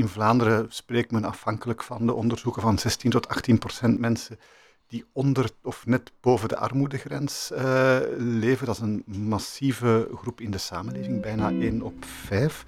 In 0.00 0.08
Vlaanderen 0.08 0.66
spreekt 0.68 1.10
men 1.10 1.24
afhankelijk 1.24 1.82
van 1.82 2.06
de 2.06 2.14
onderzoeken 2.14 2.62
van 2.62 2.78
16 2.78 3.10
tot 3.10 3.28
18 3.28 3.58
procent 3.58 3.98
mensen 3.98 4.38
die 4.86 5.04
onder 5.12 5.50
of 5.62 5.86
net 5.86 6.12
boven 6.20 6.48
de 6.48 6.56
armoedegrens 6.56 7.50
uh, 7.52 7.98
leven. 8.16 8.66
Dat 8.66 8.74
is 8.74 8.82
een 8.82 9.04
massieve 9.06 10.08
groep 10.14 10.40
in 10.40 10.50
de 10.50 10.58
samenleving, 10.58 11.22
bijna 11.22 11.50
1 11.50 11.82
op 11.82 12.04
5. 12.04 12.64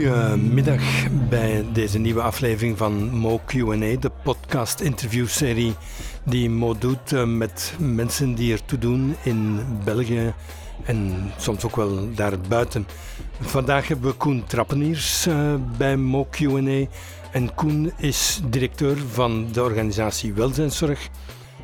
Goedemiddag 0.00 0.82
bij 1.28 1.64
deze 1.72 1.98
nieuwe 1.98 2.22
aflevering 2.22 2.78
van 2.78 3.10
Mo 3.10 3.40
Q&A, 3.46 3.96
de 3.98 4.10
podcast 4.22 4.80
interviewserie 4.80 5.74
die 6.24 6.50
Mo 6.50 6.78
doet 6.78 7.12
eh, 7.12 7.24
met 7.24 7.74
mensen 7.78 8.34
die 8.34 8.52
ertoe 8.52 8.78
doen 8.78 9.16
in 9.22 9.60
België 9.84 10.34
en 10.84 11.30
soms 11.36 11.64
ook 11.64 11.76
wel 11.76 12.14
daarbuiten. 12.14 12.86
Vandaag 13.40 13.88
hebben 13.88 14.10
we 14.10 14.16
Koen 14.16 14.44
Trappeniers 14.44 15.26
uh, 15.26 15.54
bij 15.76 15.96
Mo 15.96 16.26
Q&A 16.30 16.86
en 17.32 17.54
Koen 17.54 17.92
is 17.96 18.40
directeur 18.44 18.96
van 19.12 19.48
de 19.52 19.62
organisatie 19.62 20.32
Welzijnszorg. 20.32 21.08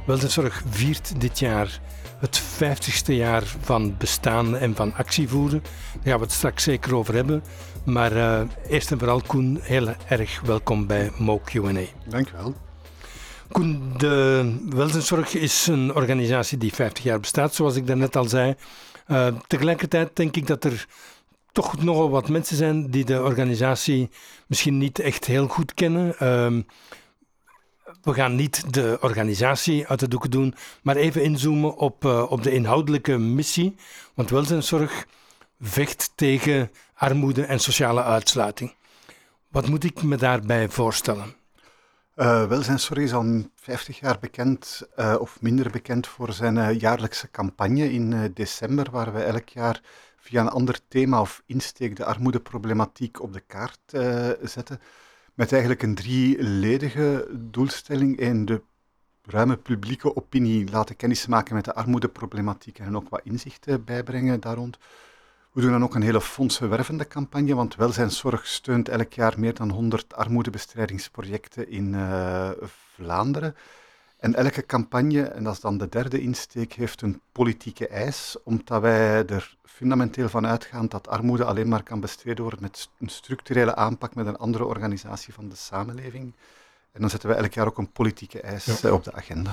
Welzijnszorg 0.06 0.62
viert 0.70 1.20
dit 1.20 1.38
jaar 1.38 1.80
het 2.18 2.42
50ste 2.42 3.14
jaar 3.14 3.42
van 3.60 3.94
bestaan 3.98 4.56
en 4.56 4.74
van 4.74 4.94
actie 4.94 5.28
voeren. 5.28 5.62
Daar 5.62 6.02
gaan 6.02 6.18
we 6.18 6.24
het 6.24 6.32
straks 6.32 6.62
zeker 6.62 6.94
over 6.94 7.14
hebben. 7.14 7.42
Maar 7.86 8.12
uh, 8.12 8.40
eerst 8.68 8.90
en 8.90 8.98
vooral, 8.98 9.20
Koen, 9.26 9.58
heel 9.62 9.88
erg 10.08 10.40
welkom 10.40 10.86
bij 10.86 11.10
Mo 11.18 11.40
Q&A. 11.44 11.84
Dankjewel. 12.08 12.54
Koen, 13.52 13.92
de 13.96 14.54
Welzijnszorg 14.68 15.34
is 15.34 15.66
een 15.66 15.94
organisatie 15.94 16.58
die 16.58 16.74
50 16.74 17.04
jaar 17.04 17.20
bestaat, 17.20 17.54
zoals 17.54 17.76
ik 17.76 17.86
daarnet 17.86 18.16
al 18.16 18.24
zei. 18.24 18.54
Uh, 19.08 19.26
tegelijkertijd 19.46 20.16
denk 20.16 20.36
ik 20.36 20.46
dat 20.46 20.64
er 20.64 20.86
toch 21.52 21.82
nogal 21.82 22.10
wat 22.10 22.28
mensen 22.28 22.56
zijn 22.56 22.90
die 22.90 23.04
de 23.04 23.22
organisatie 23.22 24.10
misschien 24.46 24.78
niet 24.78 24.98
echt 24.98 25.24
heel 25.24 25.46
goed 25.46 25.74
kennen. 25.74 26.06
Uh, 26.08 26.62
we 28.02 28.14
gaan 28.14 28.34
niet 28.34 28.74
de 28.74 28.98
organisatie 29.00 29.86
uit 29.86 30.00
de 30.00 30.08
doeken 30.08 30.30
doen, 30.30 30.54
maar 30.82 30.96
even 30.96 31.22
inzoomen 31.22 31.76
op, 31.76 32.04
uh, 32.04 32.30
op 32.30 32.42
de 32.42 32.52
inhoudelijke 32.52 33.18
missie. 33.18 33.74
Want 34.14 34.30
welzijnszorg 34.30 35.06
vecht 35.60 36.12
tegen 36.14 36.70
armoede 36.96 37.44
en 37.44 37.60
sociale 37.60 38.02
uitsluiting. 38.02 38.74
Wat 39.48 39.68
moet 39.68 39.84
ik 39.84 40.02
me 40.02 40.16
daarbij 40.16 40.68
voorstellen? 40.68 41.34
Uh, 42.16 42.48
welzijnszorg 42.48 42.98
is 42.98 43.12
al 43.12 43.50
50 43.54 43.98
jaar 43.98 44.18
bekend, 44.20 44.82
uh, 44.96 45.14
of 45.18 45.40
minder 45.40 45.70
bekend, 45.70 46.06
voor 46.06 46.32
zijn 46.32 46.56
uh, 46.56 46.78
jaarlijkse 46.78 47.30
campagne 47.30 47.92
in 47.92 48.32
december, 48.34 48.90
waar 48.90 49.12
we 49.12 49.22
elk 49.22 49.48
jaar 49.48 49.80
via 50.16 50.40
een 50.40 50.48
ander 50.48 50.78
thema 50.88 51.20
of 51.20 51.42
insteek 51.46 51.96
de 51.96 52.04
armoedeproblematiek 52.04 53.22
op 53.22 53.32
de 53.32 53.40
kaart 53.40 53.80
zetten. 54.42 54.80
Met 55.34 55.52
eigenlijk 55.52 55.82
een 55.82 55.94
drieledige 55.94 57.28
doelstelling. 57.32 58.18
in 58.18 58.44
de 58.44 58.62
ruime 59.22 59.56
publieke 59.56 60.16
opinie 60.16 60.70
laten 60.70 60.96
kennismaken 60.96 61.54
met 61.54 61.64
de 61.64 61.74
armoedeproblematiek 61.74 62.78
en 62.78 62.96
ook 62.96 63.08
wat 63.08 63.20
inzichten 63.24 63.84
bijbrengen 63.84 64.40
daar 64.40 64.56
rond. 64.56 64.78
We 65.56 65.62
doen 65.62 65.70
dan 65.70 65.82
ook 65.82 65.94
een 65.94 66.02
hele 66.02 66.20
fondsenwervende 66.20 67.08
campagne, 67.08 67.54
want 67.54 67.74
welzijnszorg 67.74 68.46
steunt 68.46 68.88
elk 68.88 69.12
jaar 69.12 69.34
meer 69.38 69.54
dan 69.54 69.70
100 69.70 70.14
armoedebestrijdingsprojecten 70.14 71.70
in 71.70 71.92
uh, 71.92 72.50
Vlaanderen. 72.94 73.56
En 74.16 74.34
elke 74.34 74.66
campagne, 74.66 75.22
en 75.22 75.44
dat 75.44 75.54
is 75.54 75.60
dan 75.60 75.78
de 75.78 75.88
derde 75.88 76.20
insteek, 76.20 76.72
heeft 76.72 77.02
een 77.02 77.20
politieke 77.32 77.88
eis, 77.88 78.36
omdat 78.44 78.80
wij 78.80 79.26
er 79.26 79.56
fundamenteel 79.64 80.28
van 80.28 80.46
uitgaan 80.46 80.86
dat 80.86 81.08
armoede 81.08 81.44
alleen 81.44 81.68
maar 81.68 81.82
kan 81.82 82.00
bestreden 82.00 82.42
worden 82.42 82.62
met 82.62 82.88
een 82.98 83.08
structurele 83.08 83.74
aanpak 83.74 84.14
met 84.14 84.26
een 84.26 84.38
andere 84.38 84.64
organisatie 84.64 85.34
van 85.34 85.48
de 85.48 85.56
samenleving. 85.56 86.34
En 86.92 87.00
dan 87.00 87.10
zetten 87.10 87.28
we 87.28 87.34
elk 87.34 87.52
jaar 87.52 87.66
ook 87.66 87.78
een 87.78 87.92
politieke 87.92 88.40
eis 88.40 88.80
ja. 88.80 88.92
op 88.92 89.04
de 89.04 89.12
agenda. 89.12 89.50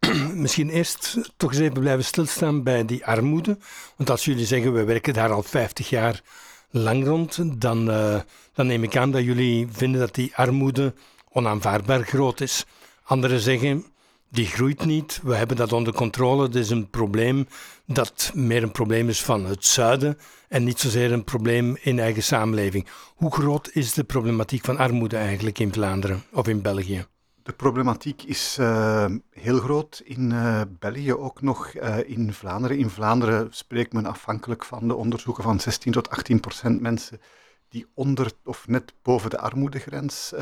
Misschien 0.34 0.68
eerst 0.68 1.18
toch 1.36 1.50
eens 1.50 1.60
even 1.60 1.80
blijven 1.80 2.04
stilstaan 2.04 2.62
bij 2.62 2.84
die 2.84 3.06
armoede. 3.06 3.58
Want 3.96 4.10
als 4.10 4.24
jullie 4.24 4.46
zeggen, 4.46 4.72
we 4.72 4.84
werken 4.84 5.14
daar 5.14 5.32
al 5.32 5.42
50 5.42 5.88
jaar 5.88 6.22
lang 6.70 7.04
rond, 7.04 7.60
dan, 7.60 7.90
uh, 7.90 8.20
dan 8.52 8.66
neem 8.66 8.82
ik 8.82 8.96
aan 8.96 9.10
dat 9.10 9.24
jullie 9.24 9.68
vinden 9.70 10.00
dat 10.00 10.14
die 10.14 10.36
armoede 10.36 10.94
onaanvaardbaar 11.32 12.02
groot 12.02 12.40
is. 12.40 12.64
Anderen 13.02 13.40
zeggen, 13.40 13.84
die 14.28 14.46
groeit 14.46 14.84
niet, 14.84 15.20
we 15.22 15.34
hebben 15.34 15.56
dat 15.56 15.72
onder 15.72 15.92
controle, 15.92 16.42
het 16.42 16.54
is 16.54 16.70
een 16.70 16.90
probleem 16.90 17.46
dat 17.86 18.30
meer 18.34 18.62
een 18.62 18.72
probleem 18.72 19.08
is 19.08 19.22
van 19.22 19.46
het 19.46 19.64
zuiden 19.64 20.18
en 20.48 20.64
niet 20.64 20.80
zozeer 20.80 21.12
een 21.12 21.24
probleem 21.24 21.76
in 21.80 21.98
eigen 21.98 22.22
samenleving. 22.22 22.86
Hoe 23.14 23.32
groot 23.32 23.70
is 23.72 23.92
de 23.92 24.04
problematiek 24.04 24.64
van 24.64 24.78
armoede 24.78 25.16
eigenlijk 25.16 25.58
in 25.58 25.72
Vlaanderen 25.72 26.22
of 26.32 26.48
in 26.48 26.62
België? 26.62 27.06
De 27.42 27.52
problematiek 27.52 28.22
is 28.22 28.56
uh, 28.60 29.06
heel 29.30 29.58
groot 29.58 30.02
in 30.04 30.30
uh, 30.30 30.60
België, 30.78 31.14
ook 31.14 31.42
nog 31.42 31.74
uh, 31.74 31.98
in 32.08 32.32
Vlaanderen. 32.32 32.78
In 32.78 32.90
Vlaanderen 32.90 33.48
spreekt 33.50 33.92
men 33.92 34.06
afhankelijk 34.06 34.64
van 34.64 34.88
de 34.88 34.94
onderzoeken 34.94 35.42
van 35.42 35.60
16 35.60 35.92
tot 35.92 36.10
18 36.10 36.40
procent 36.40 36.80
mensen 36.80 37.20
die 37.68 37.86
onder 37.94 38.32
of 38.44 38.68
net 38.68 38.94
boven 39.02 39.30
de 39.30 39.38
armoedegrens 39.38 40.32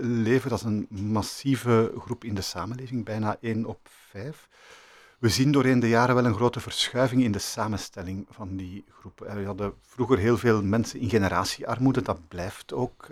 leven. 0.00 0.50
Dat 0.50 0.58
is 0.58 0.64
een 0.64 0.86
massieve 0.90 1.92
groep 1.98 2.24
in 2.24 2.34
de 2.34 2.40
samenleving, 2.40 3.04
bijna 3.04 3.36
1 3.40 3.64
op 3.64 3.88
5. 4.10 4.48
We 5.18 5.28
zien 5.28 5.52
doorheen 5.52 5.80
de 5.80 5.88
jaren 5.88 6.14
wel 6.14 6.24
een 6.24 6.34
grote 6.34 6.60
verschuiving 6.60 7.22
in 7.22 7.32
de 7.32 7.38
samenstelling 7.38 8.26
van 8.30 8.56
die 8.56 8.84
groep. 9.00 9.18
We 9.18 9.44
hadden 9.44 9.74
vroeger 9.80 10.18
heel 10.18 10.38
veel 10.38 10.62
mensen 10.62 11.00
in 11.00 11.08
generatiearmoede, 11.08 12.02
dat 12.02 12.28
blijft 12.28 12.72
ook 12.72 13.06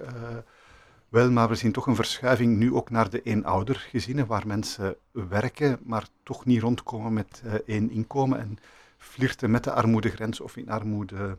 wel, 1.11 1.31
maar 1.31 1.49
we 1.49 1.55
zien 1.55 1.73
toch 1.73 1.87
een 1.87 1.95
verschuiving 1.95 2.57
nu 2.57 2.75
ook 2.75 2.91
naar 2.91 3.11
de 3.11 3.23
eenoudergezinnen, 3.23 4.27
waar 4.27 4.47
mensen 4.47 4.97
werken, 5.11 5.79
maar 5.83 6.07
toch 6.23 6.45
niet 6.45 6.61
rondkomen 6.61 7.13
met 7.13 7.43
uh, 7.45 7.55
één 7.67 7.91
inkomen 7.91 8.39
en 8.39 8.59
flirten 8.99 9.51
met 9.51 9.65
de 9.65 9.73
armoedegrens 9.73 10.41
of 10.41 10.57
in 10.57 10.71
armoede 10.71 11.39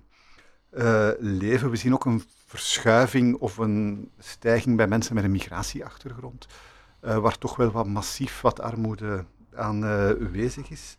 uh, 0.73 1.09
leven. 1.19 1.69
We 1.69 1.75
zien 1.75 1.93
ook 1.93 2.05
een 2.05 2.23
verschuiving 2.45 3.35
of 3.35 3.57
een 3.57 4.11
stijging 4.19 4.77
bij 4.77 4.87
mensen 4.87 5.15
met 5.15 5.23
een 5.23 5.31
migratieachtergrond, 5.31 6.47
uh, 7.01 7.17
waar 7.17 7.37
toch 7.37 7.55
wel 7.55 7.71
wat 7.71 7.87
massief 7.87 8.41
wat 8.41 8.61
armoede 8.61 9.25
aanwezig 9.55 10.69
is. 10.69 10.97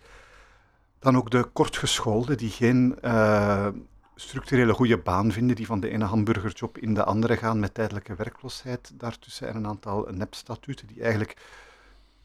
Dan 0.99 1.17
ook 1.17 1.31
de 1.31 1.45
kortgeschoolden 1.45 2.37
die 2.37 2.51
geen 2.51 2.99
structurele 4.15 4.73
goede 4.73 4.99
baan 4.99 5.33
vinden, 5.33 5.57
die 5.57 5.67
van 5.67 5.81
de 5.81 5.89
ene 5.89 6.05
hamburgerjob 6.05 6.79
in 6.79 6.95
de 6.95 7.05
andere 7.05 7.37
gaan 7.37 7.61
met 7.61 7.75
tijdelijke 7.75 8.15
werkloosheid 8.15 8.91
daartussen 8.95 9.49
en 9.49 9.57
een 9.57 9.67
aantal 9.67 10.09
nepstatuten 10.11 10.87
die 10.87 11.03
eigenlijk, 11.03 11.37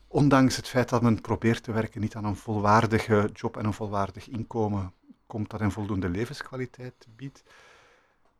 ondanks 0.08 0.56
het 0.56 0.68
feit 0.68 0.90
dat 0.90 1.02
men 1.02 1.22
probeert 1.22 1.64
te 1.64 1.72
werken, 1.72 2.02
niet 2.02 2.16
aan 2.16 2.26
een 2.26 2.36
volwaardige 2.36 3.30
job 3.34 3.58
en 3.58 3.66
een 3.66 3.74
volwaardig 3.74 4.28
inkomen 4.28 4.94
komt 5.28 5.50
dat 5.50 5.62
een 5.62 5.72
voldoende 5.72 6.10
levenskwaliteit 6.10 7.08
biedt. 7.16 7.44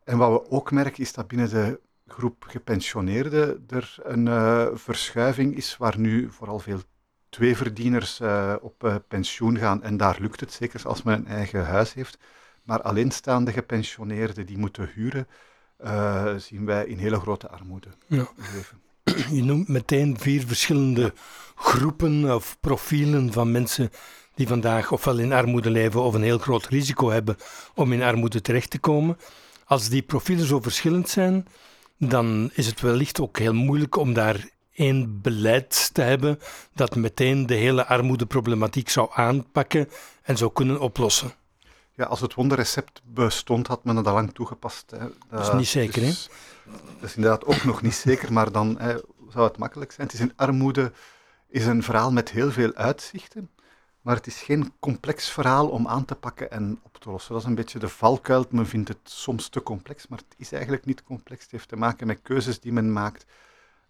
En 0.04 0.18
wat 0.18 0.32
we 0.32 0.52
ook 0.52 0.72
merken 0.72 1.04
is 1.04 1.14
dat 1.14 1.28
binnen 1.28 1.50
de 1.50 1.80
groep 2.08 2.44
gepensioneerden 2.48 3.66
er 3.70 3.96
een 4.04 4.26
uh, 4.26 4.68
verschuiving 4.74 5.56
is 5.56 5.78
waar 5.78 6.00
nu 6.00 6.32
vooral 6.32 6.60
veel 6.60 6.80
tweeverdieners 7.30 8.20
uh, 8.20 8.56
op 8.62 8.84
uh, 8.84 8.96
pensioen 9.08 9.58
gaan 9.58 9.84
en 9.84 9.98
daar 9.98 10.18
lukt 10.20 10.40
het, 10.40 10.54
zeker 10.54 10.88
als 10.88 11.04
men 11.04 11.20
een 11.20 11.28
eigen 11.28 11.66
huis 11.66 11.94
heeft. 11.94 12.18
Maar 12.68 12.82
alleenstaande 12.82 13.52
gepensioneerden 13.52 14.46
die 14.46 14.58
moeten 14.58 14.90
huren, 14.94 15.28
uh, 15.84 16.36
zien 16.36 16.66
wij 16.66 16.86
in 16.86 16.98
hele 16.98 17.20
grote 17.20 17.50
armoede 17.50 17.88
ja. 18.08 18.28
leven. 18.54 18.82
Je 19.38 19.44
noemt 19.44 19.68
meteen 19.68 20.18
vier 20.20 20.48
verschillende 20.48 21.14
groepen 21.56 22.36
of 22.36 22.58
profielen 22.60 23.34
van 23.34 23.52
mensen 23.52 23.90
die 24.36 24.48
vandaag 24.48 24.92
ofwel 24.92 25.18
in 25.18 25.34
armoede 25.34 25.70
leven 25.70 26.02
of 26.02 26.14
een 26.14 26.22
heel 26.22 26.38
groot 26.38 26.66
risico 26.66 27.10
hebben 27.10 27.36
om 27.76 27.94
in 27.94 28.02
armoede 28.02 28.42
terecht 28.42 28.70
te 28.70 28.80
komen. 28.80 29.18
Als 29.66 29.90
die 29.90 30.02
profielen 30.02 30.46
zo 30.46 30.62
verschillend 30.62 31.10
zijn, 31.10 31.48
dan 31.98 32.52
is 32.54 32.68
het 32.68 32.82
wellicht 32.82 33.20
ook 33.20 33.40
heel 33.40 33.54
moeilijk 33.54 33.96
om 33.96 34.14
daar 34.14 34.50
één 34.74 35.22
beleid 35.22 35.90
te 35.94 36.02
hebben 36.02 36.40
dat 36.74 36.96
meteen 36.96 37.46
de 37.46 37.56
hele 37.56 37.86
armoedeproblematiek 37.86 38.90
zou 38.90 39.10
aanpakken 39.14 39.90
en 40.22 40.38
zou 40.38 40.52
kunnen 40.54 40.80
oplossen. 40.80 41.34
Ja, 41.98 42.06
als 42.06 42.22
het 42.22 42.34
wonderrecept 42.34 43.02
bestond, 43.06 43.68
had 43.68 43.84
men 43.84 43.96
het 43.96 44.08
al 44.08 44.14
lang 44.14 44.34
toegepast. 44.34 44.92
Hè. 44.92 45.08
Dat 45.30 45.48
is 45.48 45.54
niet 45.54 45.68
zeker, 45.68 46.02
dus, 46.02 46.30
hè? 46.64 46.72
Dat 46.72 47.10
is 47.10 47.16
inderdaad 47.16 47.46
ook 47.46 47.64
nog 47.64 47.82
niet 47.82 47.94
zeker, 47.94 48.34
maar 48.34 48.52
dan 48.52 48.80
hè, 48.80 48.98
zou 49.30 49.48
het 49.48 49.58
makkelijk 49.58 49.92
zijn. 49.92 50.08
Het 50.08 50.16
is 50.16 50.22
een 50.22 50.34
armoede 50.36 50.92
is 51.48 51.66
een 51.66 51.84
verhaal 51.84 52.12
met 52.12 52.30
heel 52.30 52.52
veel 52.52 52.74
uitzichten, 52.74 53.50
maar 54.02 54.16
het 54.16 54.28
is 54.28 54.42
geen 54.42 54.74
complex 54.80 55.30
verhaal 55.30 55.70
om 55.70 55.88
aan 55.88 56.06
te 56.06 56.16
pakken 56.16 56.52
en 56.52 56.80
op 56.84 56.98
te 56.98 57.10
lossen. 57.10 57.34
Dat 57.34 57.42
is 57.42 57.48
een 57.48 57.56
beetje 57.56 57.80
de 57.80 57.90
valkuil. 57.90 58.46
Men 58.50 58.68
vindt 58.68 58.88
het 58.88 59.00
soms 59.04 59.50
te 59.50 59.64
complex, 59.64 60.08
maar 60.08 60.20
het 60.20 60.36
is 60.38 60.52
eigenlijk 60.52 60.86
niet 60.86 61.04
complex. 61.04 61.42
Het 61.42 61.52
heeft 61.52 61.68
te 61.68 61.76
maken 61.76 62.08
met 62.08 62.22
keuzes 62.22 62.60
die 62.60 62.74
men 62.74 62.94
maakt 62.94 63.26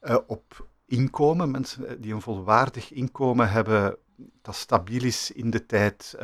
uh, 0.02 0.18
op 0.28 0.68
inkomen, 0.86 1.52
mensen 1.52 2.02
die 2.02 2.14
een 2.14 2.22
volwaardig 2.22 2.92
inkomen 2.92 3.50
hebben 3.50 3.98
dat 4.42 4.56
stabiel 4.56 5.04
is 5.04 5.32
in 5.32 5.50
de 5.50 5.66
tijd, 5.66 6.16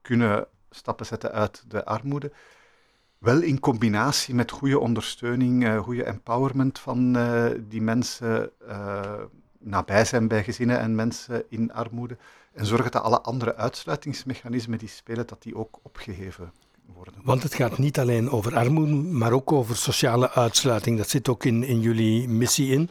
kunnen 0.00 0.46
stappen 0.70 1.06
zetten 1.06 1.32
uit 1.32 1.64
de 1.68 1.84
armoede. 1.84 2.32
Wel 3.18 3.40
in 3.40 3.60
combinatie 3.60 4.34
met 4.34 4.50
goede 4.50 4.78
ondersteuning, 4.78 5.64
uh, 5.64 5.78
goede 5.78 6.04
empowerment 6.04 6.78
van 6.78 7.16
uh, 7.16 7.46
die 7.68 7.82
mensen, 7.82 8.50
uh, 8.68 9.12
nabij 9.58 10.04
zijn 10.04 10.28
bij 10.28 10.44
gezinnen 10.44 10.78
en 10.78 10.94
mensen 10.94 11.44
in 11.48 11.72
armoede. 11.72 12.16
En 12.52 12.66
zorgen 12.66 12.90
dat 12.90 13.02
alle 13.02 13.20
andere 13.20 13.56
uitsluitingsmechanismen 13.56 14.78
die 14.78 14.88
spelen, 14.88 15.26
dat 15.26 15.42
die 15.42 15.56
ook 15.56 15.78
opgeheven 15.82 16.52
worden. 16.94 17.14
Want 17.22 17.42
het 17.42 17.54
gaat 17.54 17.78
niet 17.78 17.98
alleen 17.98 18.30
over 18.30 18.56
armoede, 18.56 18.92
maar 18.94 19.32
ook 19.32 19.52
over 19.52 19.76
sociale 19.76 20.30
uitsluiting. 20.30 20.98
Dat 20.98 21.08
zit 21.08 21.28
ook 21.28 21.44
in, 21.44 21.64
in 21.64 21.80
jullie 21.80 22.28
missie 22.28 22.72
in. 22.72 22.90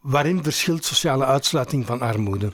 Waarin 0.00 0.42
verschilt 0.42 0.84
sociale 0.84 1.24
uitsluiting 1.24 1.86
van 1.86 2.00
armoede? 2.00 2.52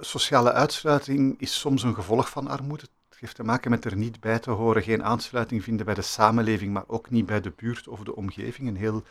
Sociale 0.00 0.52
uitsluiting 0.52 1.40
is 1.40 1.58
soms 1.60 1.82
een 1.82 1.94
gevolg 1.94 2.28
van 2.28 2.48
armoede 2.48 2.86
heeft 3.22 3.34
te 3.34 3.44
maken 3.44 3.70
met 3.70 3.84
er 3.84 3.96
niet 3.96 4.20
bij 4.20 4.38
te 4.38 4.50
horen, 4.50 4.82
geen 4.82 5.04
aansluiting 5.04 5.62
vinden 5.62 5.86
bij 5.86 5.94
de 5.94 6.02
samenleving, 6.02 6.72
maar 6.72 6.84
ook 6.86 7.10
niet 7.10 7.26
bij 7.26 7.40
de 7.40 7.52
buurt 7.56 7.88
of 7.88 8.00
de 8.00 8.16
omgeving. 8.16 8.68
Een 8.68 8.76
heel 8.76 9.02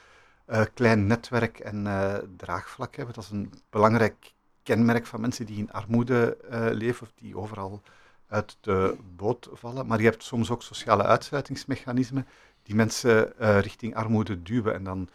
uh, 0.48 0.62
klein 0.74 1.07
netwerk 1.07 1.60
en 1.60 1.86
uh, 1.86 2.16
draagvlak 2.38 2.95
hebben. 2.95 3.16
Dat 3.16 3.24
is 3.24 3.30
een 3.30 3.54
belangrijk 3.69 4.33
kenmerk 4.63 5.06
van 5.06 5.22
mensen 5.22 5.45
die 5.45 5.57
in 5.57 5.72
armoede 5.72 6.38
uh, 6.51 6.68
leven 6.72 7.07
of 7.07 7.12
die 7.16 7.38
overal 7.38 7.81
uit 8.27 8.57
de 8.62 8.98
boot 9.16 9.50
vallen. 9.54 9.88
Maar 9.88 10.00
je 10.00 10.10
hebt 10.10 10.24
soms 10.24 10.50
ook 10.50 10.63
sociale 10.63 11.04
uitsluitingsmechanismen 11.04 12.27
die 12.63 12.75
mensen 12.75 13.34
richting 13.62 13.95
armoede 13.95 14.42
duwen. 14.42 14.74
En 14.74 14.84
dan 14.84 15.10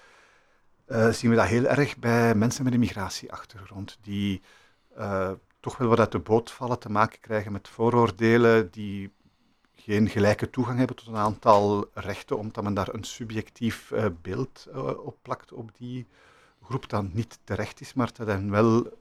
zien 1.13 1.31
we 1.31 1.37
dat 1.37 1.47
heel 1.47 1.65
erg 1.65 1.97
bij 1.97 2.35
mensen 2.35 2.65
met 2.65 2.73
een 2.73 2.81
migratieachtergrond, 2.81 3.99
die 4.03 4.43
toch 5.61 5.77
wel 5.77 5.89
wat 5.89 5.99
uit 5.99 6.13
de 6.13 6.19
boot 6.19 6.51
vallen, 6.51 6.79
te 6.79 6.91
maken 6.91 7.21
krijgen 7.21 7.53
met 7.53 7.69
vooroordelen 7.69 8.71
die 8.71 9.11
geen 9.75 10.09
gelijke 10.09 10.51
toegang 10.51 10.79
hebben 10.79 10.97
tot 10.97 11.07
een 11.07 11.17
aantal 11.17 11.91
rechten, 11.95 12.39
omdat 12.39 12.65
men 12.65 12.75
daar 12.75 12.95
een 12.95 13.05
subjectief 13.05 13.91
uh, 13.91 14.05
beeld 14.23 14.67
uh, 14.75 15.07
op 15.07 15.17
plakt 15.23 15.53
op 15.53 15.71
die 15.79 16.07
groep, 16.63 16.89
dat 16.89 17.13
niet 17.13 17.39
terecht 17.45 17.81
is, 17.81 17.95
maar 17.95 18.11
dat 18.13 18.27
hen 18.27 18.51
wel 18.51 18.99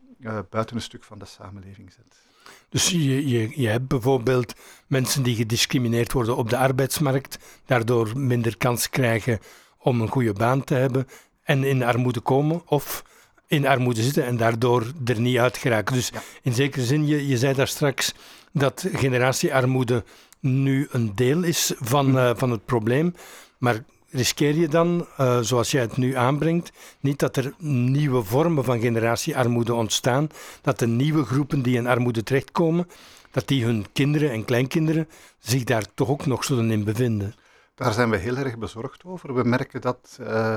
buiten 0.49 0.75
een 0.75 0.81
stuk 0.81 1.03
van 1.03 1.19
de 1.19 1.25
samenleving 1.25 1.91
zet. 1.91 2.25
Dus 2.69 2.89
je, 2.89 3.27
je, 3.27 3.61
je 3.61 3.67
hebt 3.67 3.87
bijvoorbeeld 3.87 4.53
mensen 4.87 5.23
die 5.23 5.35
gediscrimineerd 5.35 6.11
worden 6.11 6.35
op 6.35 6.49
de 6.49 6.57
arbeidsmarkt, 6.57 7.37
daardoor 7.65 8.17
minder 8.19 8.57
kans 8.57 8.89
krijgen 8.89 9.39
om 9.77 10.01
een 10.01 10.09
goede 10.09 10.33
baan 10.33 10.63
te 10.63 10.73
hebben 10.73 11.07
en 11.43 11.63
in 11.63 11.83
armoede 11.83 12.19
komen, 12.19 12.61
of 12.65 13.03
in 13.47 13.67
armoede 13.67 14.03
zitten 14.03 14.25
en 14.25 14.37
daardoor 14.37 14.91
er 15.05 15.19
niet 15.19 15.37
uit 15.37 15.57
geraken. 15.57 15.95
Dus 15.95 16.11
in 16.41 16.53
zekere 16.53 16.85
zin, 16.85 17.07
je, 17.07 17.27
je 17.27 17.37
zei 17.37 17.53
daar 17.53 17.67
straks 17.67 18.13
dat 18.51 18.85
generatiearmoede 18.93 20.03
nu 20.39 20.87
een 20.91 21.15
deel 21.15 21.43
is 21.43 21.73
van, 21.79 22.09
hm. 22.09 22.17
eh, 22.17 22.31
van 22.35 22.51
het 22.51 22.65
probleem. 22.65 23.15
Maar 23.57 23.83
riskeer 24.09 24.55
je 24.55 24.67
dan, 24.67 25.07
uh, 25.19 25.39
zoals 25.39 25.71
jij 25.71 25.81
het 25.81 25.97
nu 25.97 26.15
aanbrengt, 26.15 26.71
niet 26.99 27.19
dat 27.19 27.37
er 27.37 27.53
nieuwe 27.57 28.23
vormen 28.23 28.63
van 28.63 28.79
generatiearmoede 28.79 29.73
ontstaan, 29.73 30.29
dat 30.61 30.79
de 30.79 30.87
nieuwe 30.87 31.25
groepen 31.25 31.61
die 31.61 31.75
in 31.75 31.87
armoede 31.87 32.23
terechtkomen, 32.23 32.87
dat 33.31 33.47
die 33.47 33.63
hun 33.63 33.85
kinderen 33.93 34.31
en 34.31 34.45
kleinkinderen 34.45 35.09
zich 35.39 35.63
daar 35.63 35.85
toch 35.93 36.09
ook 36.09 36.25
nog 36.25 36.43
zullen 36.43 36.71
in 36.71 36.83
bevinden? 36.83 37.35
Daar 37.75 37.93
zijn 37.93 38.09
we 38.09 38.17
heel 38.17 38.37
erg 38.37 38.57
bezorgd 38.57 39.03
over. 39.03 39.33
We 39.33 39.43
merken 39.43 39.81
dat 39.81 40.17
uh, 40.21 40.55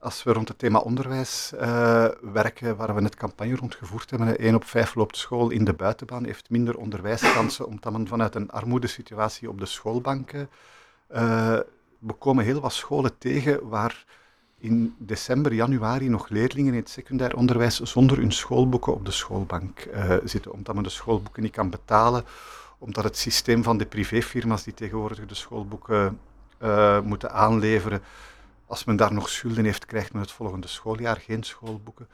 als 0.00 0.22
we 0.22 0.32
rond 0.32 0.48
het 0.48 0.58
thema 0.58 0.78
onderwijs 0.78 1.52
uh, 1.54 2.06
werken, 2.20 2.76
waar 2.76 2.94
we 2.94 3.00
net 3.00 3.14
campagne 3.14 3.56
rond 3.56 3.74
gevoerd 3.74 4.10
hebben, 4.10 4.38
één 4.38 4.54
op 4.54 4.64
vijf 4.64 4.94
loopt 4.94 5.16
school 5.16 5.50
in 5.50 5.64
de 5.64 5.72
buitenbaan, 5.72 6.24
heeft 6.24 6.50
minder 6.50 6.76
onderwijskansen, 6.76 7.66
omdat 7.66 7.92
men 7.92 8.08
vanuit 8.08 8.34
een 8.34 8.50
armoedesituatie 8.50 9.48
op 9.48 9.58
de 9.58 9.66
schoolbanken... 9.66 10.48
Uh, 11.14 11.58
we 11.98 12.12
komen 12.12 12.44
heel 12.44 12.60
wat 12.60 12.72
scholen 12.72 13.18
tegen 13.18 13.68
waar 13.68 14.04
in 14.58 14.94
december, 14.98 15.52
januari 15.52 16.08
nog 16.08 16.28
leerlingen 16.28 16.72
in 16.72 16.78
het 16.78 16.90
secundair 16.90 17.36
onderwijs 17.36 17.80
zonder 17.80 18.16
hun 18.16 18.32
schoolboeken 18.32 18.92
op 18.92 19.04
de 19.04 19.10
schoolbank 19.10 19.84
uh, 19.94 20.14
zitten, 20.24 20.52
omdat 20.52 20.74
men 20.74 20.82
de 20.82 20.88
schoolboeken 20.88 21.42
niet 21.42 21.52
kan 21.52 21.70
betalen, 21.70 22.24
omdat 22.78 23.04
het 23.04 23.16
systeem 23.16 23.62
van 23.62 23.78
de 23.78 23.86
privéfirma's 23.86 24.62
die 24.62 24.74
tegenwoordig 24.74 25.26
de 25.26 25.34
schoolboeken 25.34 26.20
moeten 27.02 27.32
aanleveren, 27.32 28.02
als 28.68 28.84
men 28.84 28.96
daar 28.96 29.12
nog 29.12 29.28
schulden 29.28 29.64
heeft, 29.64 29.86
krijgt 29.86 30.12
men 30.12 30.22
het 30.22 30.30
volgende 30.30 30.68
schooljaar 30.68 31.16
geen 31.16 31.42
schoolboeken. 31.42 32.08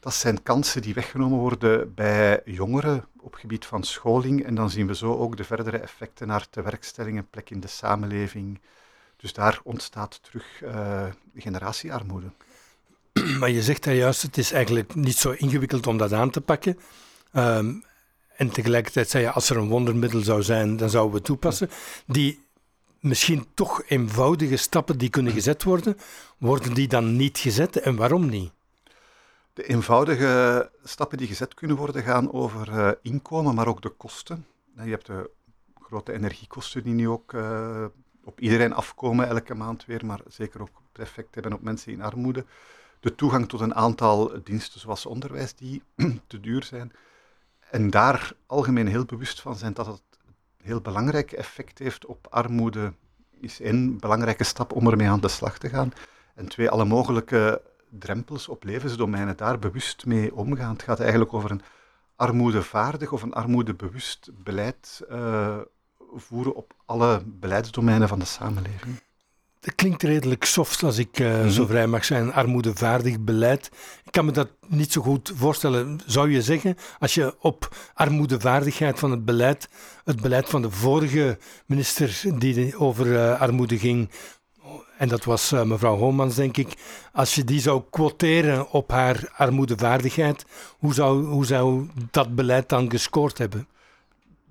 Dat 0.00 0.14
zijn 0.14 0.42
kansen 0.42 0.82
die 0.82 0.94
weggenomen 0.94 1.38
worden 1.38 1.94
bij 1.94 2.40
jongeren 2.44 3.04
op 3.20 3.34
gebied 3.34 3.66
van 3.66 3.82
scholing. 3.82 4.44
En 4.44 4.54
dan 4.54 4.70
zien 4.70 4.86
we 4.86 4.94
zo 4.94 5.16
ook 5.16 5.36
de 5.36 5.44
verdere 5.44 5.78
effecten 5.78 6.26
naar 6.26 6.48
tewerkstelling 6.50 7.16
en 7.18 7.30
plek 7.30 7.50
in 7.50 7.60
de 7.60 7.68
samenleving. 7.68 8.60
Dus 9.16 9.32
daar 9.32 9.60
ontstaat 9.62 10.22
terug 10.22 10.62
uh, 10.62 11.06
generatiearmoede. 11.36 12.30
Maar 13.38 13.50
je 13.50 13.62
zegt 13.62 13.84
daar 13.84 13.94
juist, 13.94 14.22
het 14.22 14.38
is 14.38 14.52
eigenlijk 14.52 14.94
niet 14.94 15.16
zo 15.16 15.30
ingewikkeld 15.30 15.86
om 15.86 15.96
dat 15.96 16.12
aan 16.12 16.30
te 16.30 16.40
pakken. 16.40 16.78
Um, 17.32 17.84
en 18.36 18.50
tegelijkertijd 18.50 19.08
zei 19.08 19.24
je, 19.24 19.30
als 19.30 19.50
er 19.50 19.56
een 19.56 19.68
wondermiddel 19.68 20.20
zou 20.20 20.42
zijn, 20.42 20.76
dan 20.76 20.90
zouden 20.90 21.14
we 21.16 21.22
toepassen. 21.22 21.70
Die 22.06 22.45
misschien 23.06 23.46
toch 23.54 23.82
eenvoudige 23.86 24.56
stappen 24.56 24.98
die 24.98 25.08
kunnen 25.10 25.32
gezet 25.32 25.62
worden, 25.62 25.96
worden 26.38 26.74
die 26.74 26.88
dan 26.88 27.16
niet 27.16 27.38
gezet 27.38 27.76
en 27.76 27.96
waarom 27.96 28.28
niet? 28.28 28.52
De 29.52 29.66
eenvoudige 29.66 30.70
stappen 30.84 31.18
die 31.18 31.26
gezet 31.26 31.54
kunnen 31.54 31.76
worden 31.76 32.02
gaan 32.02 32.32
over 32.32 32.68
uh, 32.68 32.90
inkomen, 33.02 33.54
maar 33.54 33.66
ook 33.66 33.82
de 33.82 33.88
kosten. 33.88 34.46
Je 34.74 34.90
hebt 34.90 35.06
de 35.06 35.30
grote 35.82 36.12
energiekosten 36.12 36.82
die 36.82 36.94
nu 36.94 37.08
ook 37.08 37.32
uh, 37.32 37.84
op 38.24 38.40
iedereen 38.40 38.72
afkomen 38.72 39.28
elke 39.28 39.54
maand 39.54 39.84
weer, 39.84 40.06
maar 40.06 40.20
zeker 40.28 40.60
ook 40.60 40.82
effect 40.92 41.34
hebben 41.34 41.52
op 41.52 41.62
mensen 41.62 41.92
in 41.92 42.02
armoede. 42.02 42.44
De 43.00 43.14
toegang 43.14 43.48
tot 43.48 43.60
een 43.60 43.74
aantal 43.74 44.42
diensten 44.44 44.80
zoals 44.80 45.06
onderwijs 45.06 45.54
die 45.54 45.82
te 46.26 46.40
duur 46.40 46.64
zijn. 46.64 46.92
En 47.70 47.90
daar 47.90 48.32
algemeen 48.46 48.86
heel 48.86 49.04
bewust 49.04 49.40
van 49.40 49.56
zijn 49.56 49.72
dat 49.72 49.86
het 49.86 50.02
heel 50.66 50.80
belangrijk 50.80 51.32
effect 51.32 51.78
heeft 51.78 52.06
op 52.06 52.26
armoede, 52.30 52.92
is 53.40 53.60
één 53.60 53.98
belangrijke 53.98 54.44
stap 54.44 54.72
om 54.72 54.86
ermee 54.86 55.08
aan 55.08 55.20
de 55.20 55.28
slag 55.28 55.58
te 55.58 55.68
gaan. 55.68 55.92
En 56.34 56.48
twee, 56.48 56.70
alle 56.70 56.84
mogelijke 56.84 57.62
drempels 57.88 58.48
op 58.48 58.64
levensdomeinen 58.64 59.36
daar 59.36 59.58
bewust 59.58 60.06
mee 60.06 60.34
omgaan. 60.34 60.72
Het 60.72 60.82
gaat 60.82 61.00
eigenlijk 61.00 61.34
over 61.34 61.50
een 61.50 61.62
armoedevaardig 62.16 63.12
of 63.12 63.22
een 63.22 63.32
armoedebewust 63.32 64.30
beleid 64.42 65.02
uh, 65.10 65.56
voeren 66.14 66.54
op 66.54 66.74
alle 66.84 67.22
beleidsdomeinen 67.26 68.08
van 68.08 68.18
de 68.18 68.24
samenleving. 68.24 69.00
Dat 69.66 69.74
klinkt 69.74 70.02
redelijk 70.02 70.44
soft 70.44 70.82
als 70.82 70.98
ik 70.98 71.18
uh, 71.18 71.46
zo 71.46 71.66
vrij 71.66 71.86
mag 71.86 72.04
zijn, 72.04 72.32
armoedevaardig 72.32 73.20
beleid. 73.20 73.70
Ik 74.04 74.12
kan 74.12 74.24
me 74.24 74.32
dat 74.32 74.48
niet 74.66 74.92
zo 74.92 75.02
goed 75.02 75.32
voorstellen. 75.36 76.00
Zou 76.06 76.30
je 76.30 76.42
zeggen, 76.42 76.76
als 76.98 77.14
je 77.14 77.34
op 77.40 77.76
armoedevaardigheid 77.94 78.98
van 78.98 79.10
het 79.10 79.24
beleid, 79.24 79.68
het 80.04 80.20
beleid 80.20 80.48
van 80.48 80.62
de 80.62 80.70
vorige 80.70 81.38
minister 81.66 82.22
die 82.38 82.78
over 82.78 83.06
uh, 83.06 83.40
armoede 83.40 83.78
ging, 83.78 84.10
en 84.98 85.08
dat 85.08 85.24
was 85.24 85.52
uh, 85.52 85.62
mevrouw 85.62 85.96
Homans, 85.96 86.34
denk 86.34 86.56
ik, 86.56 86.74
als 87.12 87.34
je 87.34 87.44
die 87.44 87.60
zou 87.60 87.82
quoteren 87.90 88.70
op 88.70 88.90
haar 88.90 89.32
armoedevaardigheid, 89.36 90.44
hoe 90.78 90.94
zou, 90.94 91.24
hoe 91.24 91.46
zou 91.46 91.88
dat 92.10 92.34
beleid 92.34 92.68
dan 92.68 92.90
gescoord 92.90 93.38
hebben? 93.38 93.68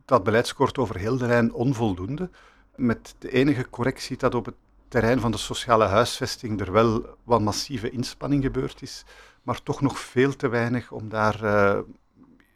Dat 0.06 0.24
beleid 0.24 0.48
scoort 0.48 0.78
over 0.78 0.98
heel 0.98 1.18
de 1.18 1.26
lijn 1.26 1.54
onvoldoende. 1.54 2.30
Met 2.76 3.16
de 3.20 3.32
enige 3.32 3.70
correctie 3.70 4.18
dat 4.18 4.36
op 4.36 4.46
het 4.46 4.56
terrein 4.88 5.20
van 5.20 5.32
de 5.32 5.38
sociale 5.38 5.86
huisvesting 5.86 6.62
er 6.62 6.72
wel 6.72 7.18
wat 7.24 7.42
massieve 7.42 7.90
inspanning 7.90 8.44
gebeurd 8.44 8.82
is, 8.82 9.04
maar 9.44 9.64
toch 9.64 9.82
nog 9.82 10.00
veel 10.00 10.36
te 10.36 10.48
weinig 10.48 10.92
om 10.92 11.10
daar 11.10 11.44
uh, 11.44 11.80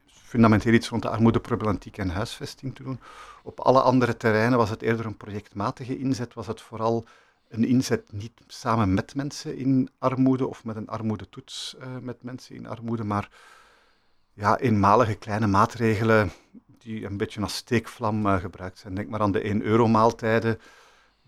fundamenteel 0.05 0.73
iets 0.73 0.89
rond 0.89 1.01
de 1.01 1.09
armoedeproblematiek 1.09 1.97
en 1.97 2.09
huisvesting 2.09 2.75
te 2.75 2.83
doen. 2.83 2.99
Op 3.43 3.59
alle 3.59 3.81
andere 3.81 4.17
terreinen 4.17 4.57
was 4.57 4.69
het 4.69 4.81
eerder 4.81 5.05
een 5.05 5.17
projectmatige 5.17 5.97
inzet, 5.97 6.33
was 6.33 6.47
het 6.47 6.61
vooral 6.61 7.05
een 7.49 7.65
inzet 7.65 8.11
niet 8.11 8.41
samen 8.47 8.93
met 8.93 9.15
mensen 9.15 9.57
in 9.57 9.89
armoede 9.99 10.47
of 10.47 10.63
met 10.63 10.75
een 10.75 10.87
armoedetoets 10.87 11.75
uh, 11.79 11.87
met 12.01 12.23
mensen 12.23 12.55
in 12.55 12.67
armoede, 12.67 13.03
maar 13.03 13.29
ja, 14.33 14.57
eenmalige 14.57 15.15
kleine 15.15 15.47
maatregelen 15.47 16.31
die 16.77 17.05
een 17.05 17.17
beetje 17.17 17.41
als 17.41 17.55
steekvlam 17.55 18.25
uh, 18.25 18.35
gebruikt 18.35 18.79
zijn. 18.79 18.95
Denk 18.95 19.09
maar 19.09 19.21
aan 19.21 19.31
de 19.31 19.41
1 19.41 19.61
euro 19.61 19.87
maaltijden 19.87 20.59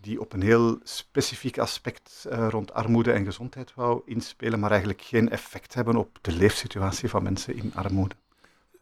die 0.01 0.19
op 0.19 0.33
een 0.33 0.41
heel 0.41 0.79
specifiek 0.83 1.57
aspect 1.57 2.25
uh, 2.31 2.47
rond 2.49 2.73
armoede 2.73 3.11
en 3.11 3.25
gezondheid 3.25 3.73
wou 3.75 4.01
inspelen, 4.05 4.59
maar 4.59 4.69
eigenlijk 4.69 5.01
geen 5.01 5.29
effect 5.29 5.73
hebben 5.73 5.95
op 5.95 6.17
de 6.21 6.31
leefsituatie 6.31 7.09
van 7.09 7.23
mensen 7.23 7.55
in 7.55 7.71
armoede. 7.75 8.15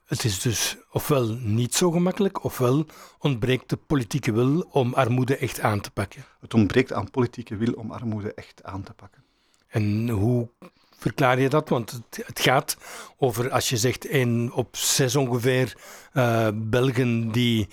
Het 0.05 0.23
is 0.23 0.41
dus 0.41 0.77
ofwel 0.91 1.27
niet 1.41 1.75
zo 1.75 1.91
gemakkelijk, 1.91 2.43
ofwel 2.43 2.85
ontbreekt 3.19 3.69
de 3.69 3.77
politieke 3.77 4.31
wil 4.31 4.67
om 4.71 4.93
armoede 4.93 5.37
echt 5.37 5.59
aan 5.59 5.81
te 5.81 5.91
pakken. 5.91 6.25
Het 6.39 6.53
ontbreekt 6.53 6.93
aan 6.93 7.11
politieke 7.11 7.55
wil 7.55 7.73
om 7.73 7.91
armoede 7.91 8.33
echt 8.33 8.63
aan 8.63 8.83
te 8.83 8.93
pakken. 8.93 9.23
En 9.67 10.09
hoe 10.09 10.49
verklaar 10.97 11.39
je 11.39 11.49
dat? 11.49 11.69
Want 11.69 12.01
het, 12.09 12.39
gaat 12.39 12.77
over, 13.17 13.51
als 13.51 13.69
je 13.69 13.77
zegt, 13.77 14.05
één 14.05 14.51
op 14.53 14.75
zes 14.75 15.15
ongeveer 15.15 15.77
uh, 16.13 16.47
Belgen 16.53 17.31
die 17.31 17.67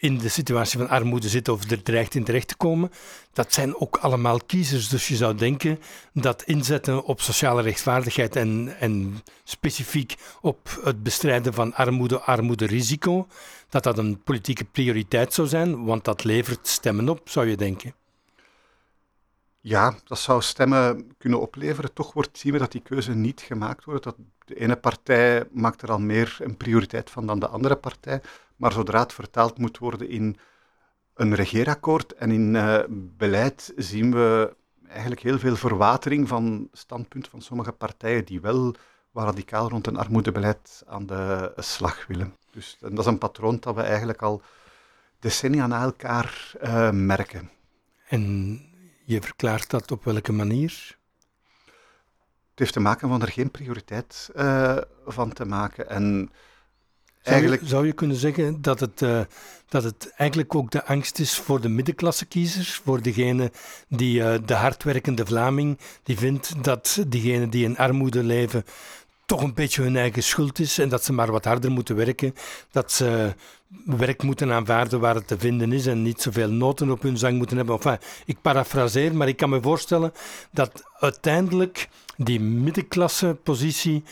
in 0.00 0.18
de 0.18 0.28
situatie 0.28 0.78
van 0.78 0.88
armoede 0.88 1.28
zitten 1.28 1.52
of 1.52 1.70
er 1.70 1.82
dreigt 1.82 2.14
in 2.14 2.24
terecht 2.24 2.48
te 2.48 2.56
komen, 2.56 2.90
dat 3.32 3.52
zijn 3.52 3.76
ook 3.76 3.96
allemaal 3.96 4.38
kiezers. 4.46 4.88
Dus 4.88 5.08
je 5.08 5.16
zou 5.16 5.34
denken 5.34 5.80
dat 6.12 6.42
inzetten 6.42 7.04
op 7.04 7.20
sociale 7.20 7.62
rechtvaardigheid 7.62 8.36
en, 8.36 8.76
en 8.78 9.22
specifiek 9.44 10.14
op 10.40 10.80
het 10.82 11.02
bestrijden 11.02 11.54
van 11.54 11.74
armoede, 11.74 12.20
armoederisico, 12.20 13.26
dat 13.68 13.82
dat 13.82 13.98
een 13.98 14.22
politieke 14.22 14.64
prioriteit 14.64 15.34
zou 15.34 15.48
zijn, 15.48 15.84
want 15.84 16.04
dat 16.04 16.24
levert 16.24 16.66
stemmen 16.66 17.08
op, 17.08 17.20
zou 17.28 17.46
je 17.46 17.56
denken. 17.56 17.94
Ja, 19.60 19.94
dat 20.04 20.18
zou 20.18 20.42
stemmen 20.42 21.12
kunnen 21.18 21.40
opleveren. 21.40 21.92
Toch 21.92 22.12
wordt, 22.12 22.38
zien 22.38 22.52
we 22.52 22.58
dat 22.58 22.72
die 22.72 22.80
keuze 22.80 23.14
niet 23.14 23.40
gemaakt 23.40 23.84
wordt. 23.84 24.04
Dat 24.04 24.16
de 24.44 24.54
ene 24.54 24.76
partij 24.76 25.44
maakt 25.52 25.82
er 25.82 25.90
al 25.90 25.98
meer 25.98 26.36
een 26.40 26.56
prioriteit 26.56 27.10
van 27.10 27.26
dan 27.26 27.38
de 27.38 27.48
andere 27.48 27.76
partij. 27.76 28.20
Maar 28.58 28.72
zodra 28.72 29.00
het 29.00 29.12
vertaald 29.12 29.58
moet 29.58 29.78
worden 29.78 30.08
in 30.08 30.36
een 31.14 31.34
regeerakkoord 31.34 32.14
en 32.14 32.30
in 32.30 32.54
uh, 32.54 32.78
beleid, 32.90 33.72
zien 33.76 34.12
we 34.12 34.56
eigenlijk 34.88 35.20
heel 35.20 35.38
veel 35.38 35.56
verwatering 35.56 36.28
van 36.28 36.68
standpunt 36.72 37.28
van 37.28 37.42
sommige 37.42 37.72
partijen 37.72 38.24
die 38.24 38.40
wel 38.40 38.74
radicaal 39.12 39.68
rond 39.68 39.86
een 39.86 39.96
armoedebeleid 39.96 40.82
aan 40.86 41.06
de 41.06 41.52
slag 41.56 42.06
willen. 42.06 42.36
Dus 42.50 42.76
dat 42.80 42.98
is 42.98 43.06
een 43.06 43.18
patroon 43.18 43.56
dat 43.60 43.74
we 43.74 43.82
eigenlijk 43.82 44.22
al 44.22 44.42
decennia 45.18 45.66
na 45.66 45.82
elkaar 45.82 46.52
uh, 46.62 46.90
merken. 46.90 47.50
En 48.08 48.22
je 49.04 49.20
verklaart 49.20 49.70
dat 49.70 49.90
op 49.90 50.04
welke 50.04 50.32
manier? 50.32 50.96
Het 52.50 52.66
heeft 52.66 52.72
te 52.72 52.80
maken 52.80 53.08
van 53.08 53.22
er 53.22 53.28
geen 53.28 53.50
prioriteit 53.50 54.30
uh, 54.36 54.76
van 55.06 55.32
te 55.32 55.44
maken. 55.44 55.88
En 55.88 56.30
Eigenlijk... 57.22 57.62
Zou, 57.64 57.86
je, 57.86 57.92
kunnen 57.92 58.16
zeggen 58.16 58.62
dat 58.62 58.80
het, 58.80 59.00
uh, 59.00 59.20
dat 59.68 59.82
het 59.82 60.12
eigenlijk 60.16 60.54
ook 60.54 60.70
de 60.70 60.84
angst 60.84 61.18
is 61.18 61.36
voor 61.36 61.60
de 61.60 61.68
middenklasse 61.68 62.26
kiezers, 62.26 62.80
voor 62.84 63.02
degene 63.02 63.52
die 63.88 64.20
uh, 64.20 64.34
de 64.46 64.54
hardwerkende 64.54 65.26
Vlaming, 65.26 65.78
die 66.02 66.18
vindt 66.18 66.64
dat 66.64 67.04
diegenen 67.08 67.50
die 67.50 67.64
in 67.64 67.78
armoede 67.78 68.22
leven 68.22 68.64
toch 69.28 69.42
een 69.42 69.54
beetje 69.54 69.82
hun 69.82 69.96
eigen 69.96 70.22
schuld 70.22 70.58
is 70.58 70.78
en 70.78 70.88
dat 70.88 71.04
ze 71.04 71.12
maar 71.12 71.30
wat 71.30 71.44
harder 71.44 71.70
moeten 71.70 71.96
werken, 71.96 72.34
dat 72.70 72.92
ze 72.92 73.34
werk 73.84 74.22
moeten 74.22 74.52
aanvaarden 74.52 75.00
waar 75.00 75.14
het 75.14 75.26
te 75.26 75.38
vinden 75.38 75.72
is 75.72 75.86
en 75.86 76.02
niet 76.02 76.22
zoveel 76.22 76.50
noten 76.50 76.90
op 76.90 77.02
hun 77.02 77.18
zang 77.18 77.36
moeten 77.36 77.56
hebben. 77.56 77.74
Enfin, 77.74 77.98
ik 78.24 78.40
parafraseer, 78.40 79.14
maar 79.14 79.28
ik 79.28 79.36
kan 79.36 79.50
me 79.50 79.60
voorstellen 79.62 80.12
dat 80.50 80.82
uiteindelijk 80.98 81.88
die 82.16 82.40
middenklasse 82.40 83.36
positie 83.42 84.04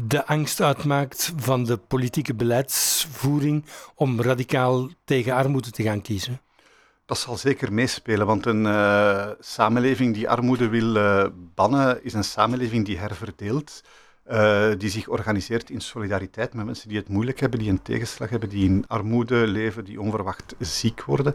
de 0.00 0.26
angst 0.26 0.60
uitmaakt 0.60 1.32
van 1.36 1.64
de 1.64 1.76
politieke 1.76 2.34
beleidsvoering 2.34 3.64
om 3.94 4.20
radicaal 4.20 4.88
tegen 5.04 5.34
armoede 5.34 5.70
te 5.70 5.82
gaan 5.82 6.02
kiezen? 6.02 6.40
Dat 7.06 7.18
zal 7.18 7.36
zeker 7.36 7.72
meespelen, 7.72 8.26
want 8.26 8.46
een 8.46 8.64
uh, 8.64 9.28
samenleving 9.40 10.14
die 10.14 10.28
armoede 10.28 10.68
wil 10.68 10.96
uh, 10.96 11.26
bannen, 11.54 12.04
is 12.04 12.12
een 12.12 12.24
samenleving 12.24 12.84
die 12.84 12.98
herverdeelt, 12.98 13.82
uh, 14.30 14.70
die 14.78 14.90
zich 14.90 15.08
organiseert 15.08 15.70
in 15.70 15.80
solidariteit 15.80 16.54
met 16.54 16.64
mensen 16.64 16.88
die 16.88 16.98
het 16.98 17.08
moeilijk 17.08 17.40
hebben, 17.40 17.58
die 17.58 17.70
een 17.70 17.82
tegenslag 17.82 18.30
hebben, 18.30 18.48
die 18.48 18.64
in 18.64 18.84
armoede 18.86 19.46
leven, 19.46 19.84
die 19.84 20.00
onverwacht 20.00 20.54
ziek 20.58 21.04
worden. 21.04 21.34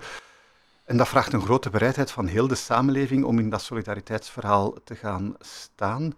En 0.86 0.98
dat 0.98 1.08
vraagt 1.08 1.34
een 1.34 1.42
grote 1.42 1.70
bereidheid 1.70 2.12
van 2.12 2.28
heel 2.28 2.48
de 2.48 2.56
samenleving 2.56 3.24
om 3.24 3.40
in 3.40 3.50
dat 3.50 3.62
solidariteitsverhaal 3.62 4.76
te 4.84 4.96
gaan 4.96 5.36
staan 5.40 6.14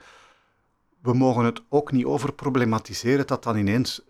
we 1.01 1.13
mogen 1.13 1.46
het 1.46 1.62
ook 1.70 1.91
niet 1.91 2.05
overproblematiseren 2.05 3.27
dat 3.27 3.43
dan 3.43 3.58
ineens, 3.58 4.01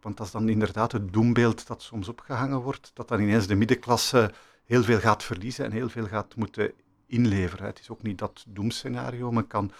want 0.00 0.16
dat 0.16 0.26
is 0.26 0.32
dan 0.32 0.48
inderdaad 0.48 0.92
het 0.92 1.12
doembeeld 1.12 1.66
dat 1.66 1.82
soms 1.82 2.08
opgehangen 2.08 2.60
wordt, 2.60 2.90
dat 2.94 3.08
dan 3.08 3.20
ineens 3.20 3.46
de 3.46 3.54
middenklasse 3.54 4.32
heel 4.64 4.82
veel 4.82 4.98
gaat 4.98 5.22
verliezen 5.22 5.64
en 5.64 5.72
heel 5.72 5.88
veel 5.88 6.06
gaat 6.06 6.36
moeten 6.36 6.72
inleveren. 7.06 7.66
Het 7.66 7.80
is 7.80 7.90
ook 7.90 8.02
niet 8.02 8.18
dat 8.18 8.44
doemscenario. 8.48 9.30
Men 9.30 9.46
kan 9.46 9.72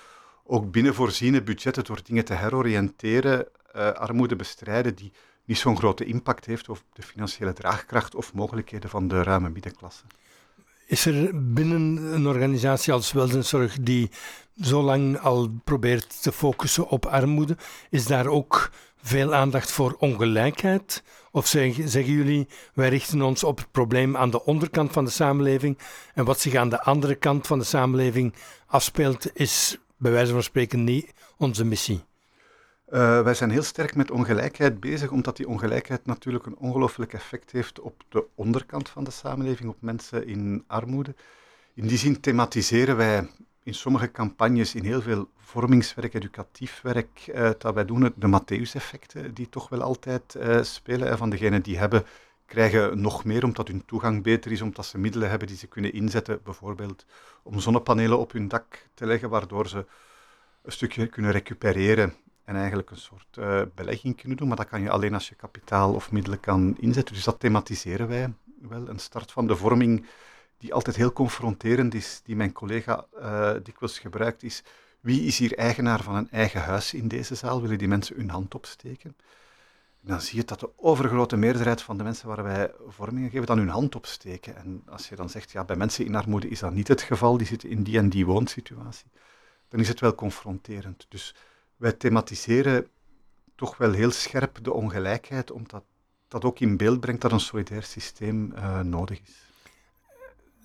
ook 0.45 0.71
binnen 0.71 0.95
voorziene 0.95 1.43
budgetten 1.43 1.85
door 1.85 2.01
dingen 2.05 2.25
te 2.25 2.35
heroriënteren, 2.35 3.47
uh, 3.77 3.91
armoede 3.91 4.37
bestrijden 4.37 4.95
die 4.95 5.13
niet 5.45 5.59
zo'n 5.59 5.77
grote 5.77 6.05
impact 6.05 6.45
heeft 6.45 6.69
op 6.69 6.83
de 6.93 7.03
financiële 7.03 7.53
draagkracht 7.53 8.15
of 8.15 8.35
mogelijkheden 8.35 8.91
van 8.91 9.09
de 9.09 9.23
ruime 9.23 9.49
middenklasse. 9.49 10.05
Is 10.87 11.07
er 11.07 11.53
binnen 11.53 11.97
een 12.15 12.27
organisatie 12.27 12.93
als 12.93 13.13
welzijnszorg 13.13 13.77
die 13.81 14.11
zo 14.61 14.83
lang 14.83 15.19
al 15.19 15.49
probeert 15.65 16.23
te 16.23 16.33
focussen 16.33 16.89
op 16.89 17.07
armoede, 17.07 17.57
is 17.91 18.07
daar 18.07 18.27
ook 18.27 18.71
veel 19.03 19.35
aandacht 19.35 19.71
voor 19.71 19.97
ongelijkheid? 19.99 21.03
Of 21.31 21.47
zeggen, 21.47 21.89
zeggen 21.89 22.13
jullie, 22.13 22.49
wij 22.75 22.89
richten 22.89 23.23
ons 23.23 23.45
op 23.45 23.59
het 23.59 23.71
probleem 23.71 24.17
aan 24.17 24.31
de 24.31 24.45
onderkant 24.45 24.93
van 24.93 25.05
de 25.05 25.11
samenleving 25.11 25.79
en 26.15 26.25
wat 26.25 26.41
zich 26.41 26.55
aan 26.55 26.69
de 26.69 26.83
andere 26.83 27.15
kant 27.15 27.47
van 27.47 27.59
de 27.59 27.65
samenleving 27.65 28.35
afspeelt, 28.67 29.37
is 29.37 29.79
bij 29.97 30.13
wijze 30.13 30.33
van 30.33 30.43
spreken 30.43 30.85
niet 30.85 31.13
onze 31.37 31.65
missie? 31.65 32.07
Uh, 32.93 33.23
wij 33.23 33.35
zijn 33.35 33.51
heel 33.51 33.63
sterk 33.63 33.95
met 33.95 34.11
ongelijkheid 34.11 34.81
bezig, 34.81 35.11
omdat 35.11 35.37
die 35.37 35.49
ongelijkheid 35.49 36.07
natuurlijk 36.07 36.47
een 36.47 36.57
ongelooflijk 36.57 37.13
effect 37.13 37.51
heeft 37.51 37.81
op 37.81 38.03
de 38.09 38.25
onderkant 38.35 38.89
van 38.89 39.05
de 39.05 39.11
samenleving, 39.11 39.69
op 39.69 39.77
mensen 39.81 40.27
in 40.27 40.65
armoede. 40.67 41.15
In 41.75 41.87
die 41.87 41.99
zin 41.99 42.21
thematiseren 42.21 42.97
wij 42.97 43.29
in 43.69 43.75
sommige 43.75 44.11
campagnes, 44.11 44.75
in 44.75 44.85
heel 44.85 45.03
veel 45.03 45.29
vormingswerk, 45.39 46.15
educatief 46.15 46.81
werk, 46.81 47.27
uh, 47.27 47.51
dat 47.59 47.75
wij 47.75 47.85
doen, 47.85 48.13
de 48.17 48.27
Matthäus-effecten, 48.27 49.35
die 49.35 49.49
toch 49.49 49.69
wel 49.69 49.83
altijd 49.83 50.35
uh, 50.37 50.63
spelen. 50.63 51.19
Van 51.19 51.31
degenen 51.31 51.63
die 51.63 51.79
hebben, 51.79 52.05
krijgen 52.47 53.01
nog 53.01 53.25
meer, 53.25 53.45
omdat 53.45 53.69
hun 53.69 53.85
toegang 53.85 54.23
beter 54.23 54.53
is, 54.53 54.61
omdat 54.63 54.87
ze 54.87 54.99
middelen 54.99 55.31
hebben 55.31 55.49
die 55.49 55.57
ze 55.57 55.67
kunnen 55.67 55.93
inzetten, 55.93 56.41
bijvoorbeeld 56.45 57.07
om 57.43 57.61
zonnepanelen 57.61 58.19
op 58.19 58.33
hun 58.33 58.49
dak 58.49 58.89
te 58.95 59.07
leggen, 59.07 59.31
waardoor 59.31 59.69
ze 59.69 59.87
een 60.63 60.73
stukje 60.73 61.07
kunnen 61.07 61.31
recupereren 61.31 62.15
en 62.45 62.57
eigenlijk 62.57 62.91
een 62.91 62.97
soort 62.97 63.37
uh, 63.39 63.63
belegging 63.75 64.17
kunnen 64.17 64.37
doen. 64.37 64.49
Maar 64.49 64.57
dat 64.57 64.69
kan 64.69 64.83
je 64.83 64.91
alleen 64.91 65.15
als 65.15 65.29
je 65.29 65.35
kapitaal 65.35 65.95
of 65.95 66.13
middelen 66.13 66.41
kan 66.41 66.77
inzetten. 66.81 67.15
Dus 67.15 67.25
dat 67.25 67.41
thematiseren 67.41 68.09
wij 68.09 68.33
wel. 68.69 68.89
Een 68.89 68.99
start 68.99 69.33
van 69.33 69.47
de 69.47 69.57
vorming 69.57 70.07
die 70.59 70.75
altijd 70.75 70.97
heel 70.97 71.13
confronterend 71.13 71.95
is, 71.95 72.21
die 72.25 72.37
mijn 72.37 72.53
collega 72.53 73.07
uh, 73.17 73.55
dikwijls 73.63 73.99
gebruikt, 73.99 74.43
is 74.43 74.63
wie 75.01 75.23
is 75.23 75.39
hier 75.39 75.59
eigenaar 75.59 76.03
van 76.03 76.15
een 76.15 76.31
eigen 76.31 76.61
huis 76.61 76.95
in 76.95 77.09
deze 77.09 77.35
zaal? 77.35 77.63
Willen 77.63 77.79
die 77.79 77.89
mensen 77.89 78.17
hun 78.17 78.31
hand 78.31 78.55
opsteken? 78.55 79.17
En 80.03 80.09
dan 80.09 80.21
zie 80.21 80.39
je 80.39 80.45
dat 80.45 80.61
de 80.61 80.71
overgrote 80.77 81.37
meerderheid 81.37 81.83
van 81.83 81.97
de 81.97 82.03
mensen 82.03 82.29
waar 82.29 82.43
wij 82.43 82.73
vormingen 82.87 83.31
geven, 83.31 83.47
dan 83.47 83.59
hun 83.59 83.69
hand 83.69 83.95
opsteken. 83.95 84.57
En 84.57 84.83
als 84.87 85.09
je 85.09 85.17
dan 85.17 85.31
zegt, 85.31 85.51
ja, 85.51 85.65
bij 85.65 85.77
mensen 85.77 86.05
in 86.05 86.15
armoede 86.15 86.49
is 86.49 86.59
dat 86.59 86.73
niet 86.73 86.89
het 86.89 87.03
geval, 87.03 87.37
die 87.37 87.47
zitten 87.47 87.69
in 87.69 87.83
die 87.83 87.99
en 87.99 88.09
die 88.09 88.27
woonsituatie, 88.27 89.11
dan 89.69 89.81
is 89.81 89.89
het 89.89 90.01
wel 90.01 90.15
confronterend. 90.15 91.07
Dus 91.09 91.35
wij 91.77 91.93
thematiseren 91.93 92.87
toch 93.55 93.77
wel 93.77 93.93
heel 93.93 94.11
scherp 94.11 94.59
de 94.63 94.73
ongelijkheid, 94.73 95.51
omdat 95.51 95.85
dat 96.29 96.45
ook 96.45 96.61
in 96.61 96.77
beeld 96.77 97.01
brengt 97.01 97.21
dat 97.21 97.33
een 97.33 97.41
solidair 97.41 97.83
systeem 97.83 98.53
uh, 98.53 98.81
nodig 98.81 99.21
is. 99.21 99.48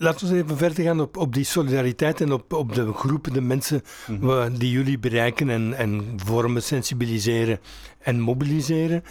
Laten 0.03 0.27
we 0.27 0.35
even 0.35 0.57
verder 0.57 0.83
gaan 0.83 0.99
op, 0.99 1.17
op 1.17 1.33
die 1.33 1.43
solidariteit 1.43 2.21
en 2.21 2.31
op, 2.31 2.53
op 2.53 2.73
de 2.73 2.93
groepen, 2.93 3.33
de 3.33 3.41
mensen 3.41 3.81
mm 4.07 4.57
die 4.57 4.71
jullie 4.71 4.99
bereiken 4.99 5.49
en, 5.49 5.73
en 5.73 6.13
vormen, 6.15 6.63
sensibiliseren 6.63 7.59
en 7.99 8.19
mobiliseren. 8.19 9.03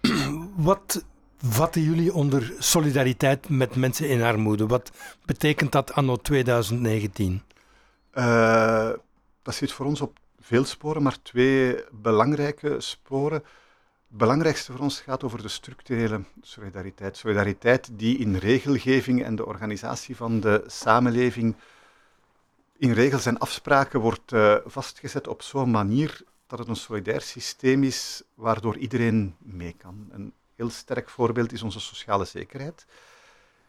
Wat 0.70 1.04
vatten 1.38 1.82
jullie 1.82 2.14
onder 2.14 2.52
solidariteit 2.58 3.48
met 3.48 3.76
mensen 3.76 4.08
in 4.08 4.22
armoede? 4.22 4.66
Wat 4.66 4.90
betekent 5.24 5.72
dat 5.72 5.92
anno 5.92 6.16
2019? 6.16 7.42
Uh, 8.14 8.88
eh, 8.88 8.94
dat 9.42 9.54
zit 9.54 9.72
voor 9.72 9.86
ons 9.86 10.00
op 10.00 10.18
veel 10.40 10.64
sporen, 10.64 11.02
maar 11.02 11.22
twee 11.22 11.84
belangrijke 11.92 12.76
sporen. 12.78 13.42
Het 14.08 14.18
belangrijkste 14.18 14.72
voor 14.72 14.80
ons 14.80 15.00
gaat 15.00 15.22
over 15.22 15.42
de 15.42 15.48
structurele 15.48 16.20
solidariteit. 16.42 17.16
Solidariteit 17.16 17.88
die 17.92 18.18
in 18.18 18.36
regelgeving 18.36 19.24
en 19.24 19.36
de 19.36 19.46
organisatie 19.46 20.16
van 20.16 20.40
de 20.40 20.64
samenleving 20.66 21.56
in 22.78 22.92
regels 22.92 23.26
en 23.26 23.38
afspraken 23.38 24.00
wordt 24.00 24.32
uh, 24.32 24.56
vastgezet 24.64 25.28
op 25.28 25.42
zo'n 25.42 25.70
manier 25.70 26.20
dat 26.46 26.58
het 26.58 26.68
een 26.68 26.76
solidair 26.76 27.20
systeem 27.20 27.82
is 27.82 28.22
waardoor 28.34 28.76
iedereen 28.76 29.34
mee 29.38 29.74
kan. 29.78 30.08
Een 30.10 30.32
heel 30.54 30.70
sterk 30.70 31.08
voorbeeld 31.08 31.52
is 31.52 31.62
onze 31.62 31.80
sociale 31.80 32.24
zekerheid. 32.24 32.86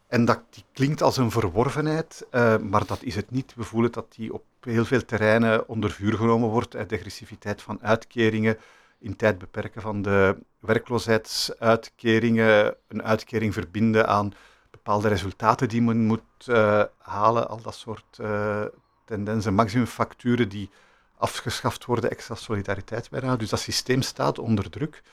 En 0.08 0.26
dat 0.26 0.42
klinkt 0.74 1.02
als 1.02 1.18
een 1.18 1.32
verworvenheid, 1.32 2.26
uh, 2.32 2.58
maar 2.58 2.86
dat 2.86 3.04
is 3.04 3.16
het 3.16 3.32
niet. 3.32 3.54
We 3.56 3.64
voelen 3.64 3.92
dat 3.92 4.14
die 4.16 4.34
op 4.34 4.44
heel 4.62 4.86
veel 4.86 5.06
terreinen 5.06 5.68
onder 5.68 5.92
vuur 5.92 6.14
genomen 6.14 6.50
wordt. 6.50 6.72
De 6.72 6.96
agressiviteit 6.96 7.62
van 7.62 7.80
uitkeringen, 7.82 8.58
in 9.00 9.16
tijd 9.16 9.38
beperken 9.38 9.82
van 9.82 10.02
de 10.02 10.38
werkloosheidsuitkeringen, 10.60 12.76
een 12.88 13.04
uitkering 13.04 13.54
verbinden 13.54 14.08
aan 14.08 14.34
bepaalde 14.72 15.08
resultaten 15.08 15.70
die 15.70 15.82
men 15.82 16.06
moet 16.06 16.22
uh, 16.46 16.84
halen, 16.98 17.50
al 17.50 17.62
dat 17.62 17.76
soort 17.76 18.18
uh, 18.22 18.66
tendensen, 19.06 19.54
maximumfacturen 19.54 20.50
die 20.50 20.70
afgeschaft 21.18 21.86
worden, 21.86 22.10
extra 22.10 22.36
solidariteit 22.36 23.10
bijna. 23.10 23.36
Dus 23.36 23.50
dat 23.50 23.60
systeem 23.60 24.02
staat 24.02 24.40
onder 24.40 24.70
druk. 24.70 25.04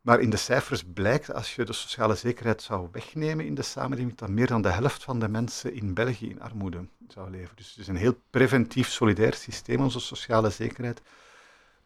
Maar 0.00 0.20
in 0.20 0.30
de 0.30 0.36
cijfers 0.36 0.84
blijkt, 0.94 1.32
als 1.32 1.54
je 1.54 1.64
de 1.64 1.72
sociale 1.72 2.14
zekerheid 2.14 2.62
zou 2.62 2.88
wegnemen 2.92 3.46
in 3.46 3.54
de 3.54 3.62
samenleving, 3.62 4.16
dat 4.16 4.28
meer 4.28 4.46
dan 4.46 4.62
de 4.62 4.68
helft 4.68 5.04
van 5.04 5.18
de 5.18 5.28
mensen 5.28 5.74
in 5.74 5.94
België 5.94 6.30
in 6.30 6.40
armoede 6.40 6.88
zou 7.08 7.30
leven. 7.30 7.56
Dus 7.56 7.70
het 7.70 7.78
is 7.78 7.88
een 7.88 7.96
heel 7.96 8.20
preventief, 8.30 8.88
solidair 8.88 9.34
systeem, 9.34 9.80
onze 9.80 10.00
sociale 10.00 10.50
zekerheid. 10.50 11.02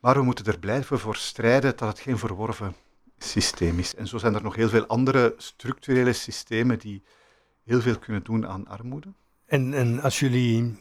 Maar 0.03 0.15
we 0.15 0.23
moeten 0.23 0.45
er 0.45 0.59
blijven 0.59 0.99
voor 0.99 1.17
strijden 1.17 1.77
dat 1.77 1.89
het 1.89 2.01
geen 2.01 2.19
verworven 2.19 2.75
systeem 3.19 3.79
is. 3.79 3.95
En 3.95 4.07
zo 4.07 4.19
zijn 4.19 4.35
er 4.35 4.43
nog 4.43 4.55
heel 4.55 4.69
veel 4.69 4.87
andere 4.87 5.35
structurele 5.37 6.13
systemen 6.13 6.79
die 6.79 7.03
heel 7.65 7.81
veel 7.81 7.99
kunnen 7.99 8.23
doen 8.23 8.47
aan 8.47 8.67
armoede. 8.67 9.13
En, 9.47 9.75
en 9.75 10.01
als 10.01 10.19
jullie 10.19 10.79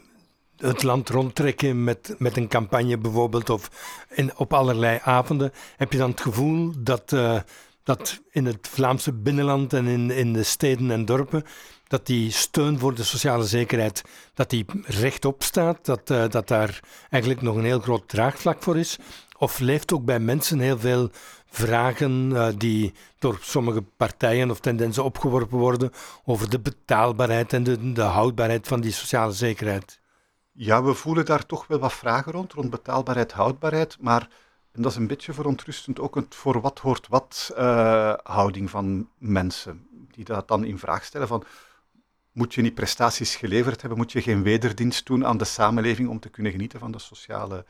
het 0.56 0.82
land 0.82 1.08
rondtrekken 1.08 1.84
met, 1.84 2.14
met 2.18 2.36
een 2.36 2.48
campagne 2.48 2.98
bijvoorbeeld, 2.98 3.50
of 3.50 3.70
in, 4.08 4.36
op 4.36 4.52
allerlei 4.52 4.98
avonden, 5.02 5.52
heb 5.76 5.92
je 5.92 5.98
dan 5.98 6.10
het 6.10 6.20
gevoel 6.20 6.72
dat, 6.78 7.12
uh, 7.12 7.40
dat 7.82 8.20
in 8.30 8.46
het 8.46 8.68
Vlaamse 8.68 9.12
binnenland 9.12 9.72
en 9.72 9.86
in, 9.86 10.10
in 10.10 10.32
de 10.32 10.42
steden 10.42 10.90
en 10.90 11.04
dorpen, 11.04 11.44
dat 11.92 12.06
die 12.06 12.30
steun 12.30 12.78
voor 12.78 12.94
de 12.94 13.02
sociale 13.02 13.44
zekerheid, 13.44 14.02
dat 14.34 14.50
die 14.50 14.64
rechtop 14.84 15.42
staat, 15.42 15.84
dat, 15.84 16.10
uh, 16.10 16.28
dat 16.28 16.48
daar 16.48 16.80
eigenlijk 17.10 17.42
nog 17.42 17.56
een 17.56 17.64
heel 17.64 17.80
groot 17.80 18.08
draagvlak 18.08 18.62
voor 18.62 18.78
is? 18.78 18.98
Of 19.38 19.58
leeft 19.58 19.92
ook 19.92 20.04
bij 20.04 20.20
mensen 20.20 20.58
heel 20.58 20.78
veel 20.78 21.10
vragen 21.46 22.30
uh, 22.30 22.48
die 22.56 22.94
door 23.18 23.38
sommige 23.40 23.82
partijen 23.82 24.50
of 24.50 24.60
tendensen 24.60 25.04
opgeworpen 25.04 25.58
worden 25.58 25.90
over 26.24 26.50
de 26.50 26.60
betaalbaarheid 26.60 27.52
en 27.52 27.62
de, 27.62 27.92
de 27.92 28.02
houdbaarheid 28.02 28.68
van 28.68 28.80
die 28.80 28.92
sociale 28.92 29.32
zekerheid? 29.32 30.00
Ja, 30.52 30.82
we 30.82 30.94
voelen 30.94 31.24
daar 31.24 31.46
toch 31.46 31.66
wel 31.66 31.78
wat 31.78 31.92
vragen 31.92 32.32
rond, 32.32 32.52
rond 32.52 32.70
betaalbaarheid, 32.70 33.32
houdbaarheid, 33.32 33.96
maar 34.00 34.28
en 34.72 34.82
dat 34.82 34.90
is 34.90 34.96
een 34.96 35.06
beetje 35.06 35.32
verontrustend 35.32 36.00
ook 36.00 36.14
het 36.14 36.34
voor 36.34 36.60
wat 36.60 36.78
hoort 36.78 37.08
wat 37.08 37.52
uh, 37.58 38.14
houding 38.22 38.70
van 38.70 39.08
mensen, 39.18 39.86
die 40.10 40.24
dat 40.24 40.48
dan 40.48 40.64
in 40.64 40.78
vraag 40.78 41.04
stellen 41.04 41.28
van 41.28 41.44
moet 42.32 42.54
je 42.54 42.62
niet 42.62 42.74
prestaties 42.74 43.36
geleverd 43.36 43.80
hebben, 43.80 43.98
moet 43.98 44.12
je 44.12 44.22
geen 44.22 44.42
wederdienst 44.42 45.06
doen 45.06 45.26
aan 45.26 45.38
de 45.38 45.44
samenleving 45.44 46.08
om 46.08 46.20
te 46.20 46.28
kunnen 46.28 46.52
genieten 46.52 46.78
van 46.78 46.92
de 46.92 46.98
sociale 46.98 47.64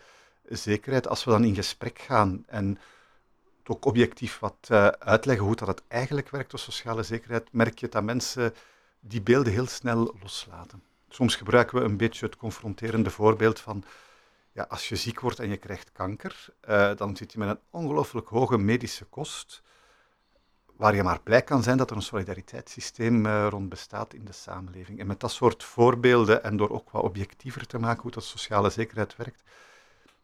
zekerheid. 0.49 1.09
Als 1.09 1.25
we 1.25 1.31
dan 1.31 1.45
in 1.45 1.55
gesprek 1.55 1.99
gaan 1.99 2.45
en 2.47 2.79
ook 3.67 3.85
objectief 3.85 4.39
wat 4.39 4.69
uh, 4.71 4.87
uitleggen 4.87 5.45
hoe 5.45 5.57
dat 5.57 5.69
het 5.69 5.83
eigenlijk 5.89 6.31
werkt, 6.31 6.51
de 6.51 6.57
sociale 6.57 7.03
zekerheid, 7.03 7.53
merk 7.53 7.79
je 7.79 7.89
dat 7.89 8.03
mensen 8.03 8.55
die 9.01 9.23
beelden 9.23 9.53
heel 9.53 9.67
snel 9.67 10.15
loslaten. 10.21 10.83
Soms 11.09 11.37
gebruiken 11.37 11.79
we 11.79 11.85
een 11.85 11.97
beetje 11.97 12.27
het 12.27 12.37
confronterende 12.37 13.11
voorbeeld 13.11 13.61
van 13.61 13.85
ja, 14.53 14.67
als 14.69 14.89
je 14.89 14.97
ziek 14.97 15.21
wordt 15.21 15.39
en 15.39 15.49
je 15.49 15.57
krijgt 15.57 15.93
kanker, 15.93 16.47
uh, 16.69 16.91
dan 16.97 17.17
zit 17.17 17.33
je 17.33 17.39
met 17.39 17.49
een 17.49 17.59
ongelooflijk 17.71 18.29
hoge 18.29 18.59
medische 18.59 19.05
kost, 19.05 19.63
waar 20.77 20.95
je 20.95 21.03
maar 21.03 21.21
blij 21.21 21.43
kan 21.43 21.63
zijn 21.63 21.77
dat 21.77 21.91
er 21.91 21.97
een 21.97 22.03
solidariteitssysteem 22.03 23.27
uh, 23.27 23.47
rond 23.51 23.69
bestaat 23.69 24.15
in 24.15 24.25
de 24.25 24.33
samenleving. 24.33 25.01
En 25.01 25.07
met 25.07 25.21
dat 25.21 25.33
soort 25.33 25.65
voorbeelden 25.65 26.45
en 26.45 26.57
door 26.57 26.71
ook 26.71 26.91
wat 26.91 27.03
objectiever 27.03 27.67
te 27.67 27.79
maken 27.79 28.03
hoe 28.03 28.11
dat 28.11 28.25
sociale 28.25 28.71
zekerheid 28.71 29.17
werkt, 29.17 29.43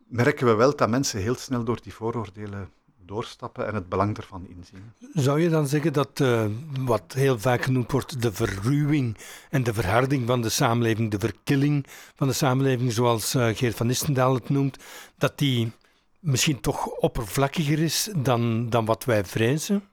merken 0.06 0.46
we 0.46 0.54
wel 0.54 0.76
dat 0.76 0.88
mensen 0.88 1.20
heel 1.20 1.34
snel 1.34 1.64
door 1.64 1.80
die 1.82 1.94
vooroordelen 1.94 2.70
doorstappen 3.08 3.66
en 3.66 3.74
het 3.74 3.88
belang 3.88 4.16
ervan 4.16 4.46
inzien. 4.48 4.92
Zou 5.12 5.40
je 5.40 5.48
dan 5.48 5.66
zeggen 5.66 5.92
dat 5.92 6.20
uh, 6.20 6.44
wat 6.80 7.12
heel 7.12 7.38
vaak 7.38 7.62
genoemd 7.62 7.92
wordt 7.92 8.22
de 8.22 8.32
verruwing 8.32 9.16
en 9.50 9.62
de 9.62 9.74
verharding 9.74 10.26
van 10.26 10.42
de 10.42 10.48
samenleving, 10.48 11.10
de 11.10 11.18
verkilling 11.18 11.86
van 12.14 12.26
de 12.28 12.32
samenleving, 12.32 12.92
zoals 12.92 13.34
uh, 13.34 13.48
Geert 13.56 13.76
van 13.76 13.90
Istendaal 13.90 14.34
het 14.34 14.48
noemt, 14.48 14.76
dat 15.18 15.38
die 15.38 15.72
misschien 16.18 16.60
toch 16.60 16.86
oppervlakkiger 16.86 17.78
is 17.78 18.10
dan, 18.16 18.70
dan 18.70 18.84
wat 18.84 19.04
wij 19.04 19.24
vrezen? 19.24 19.87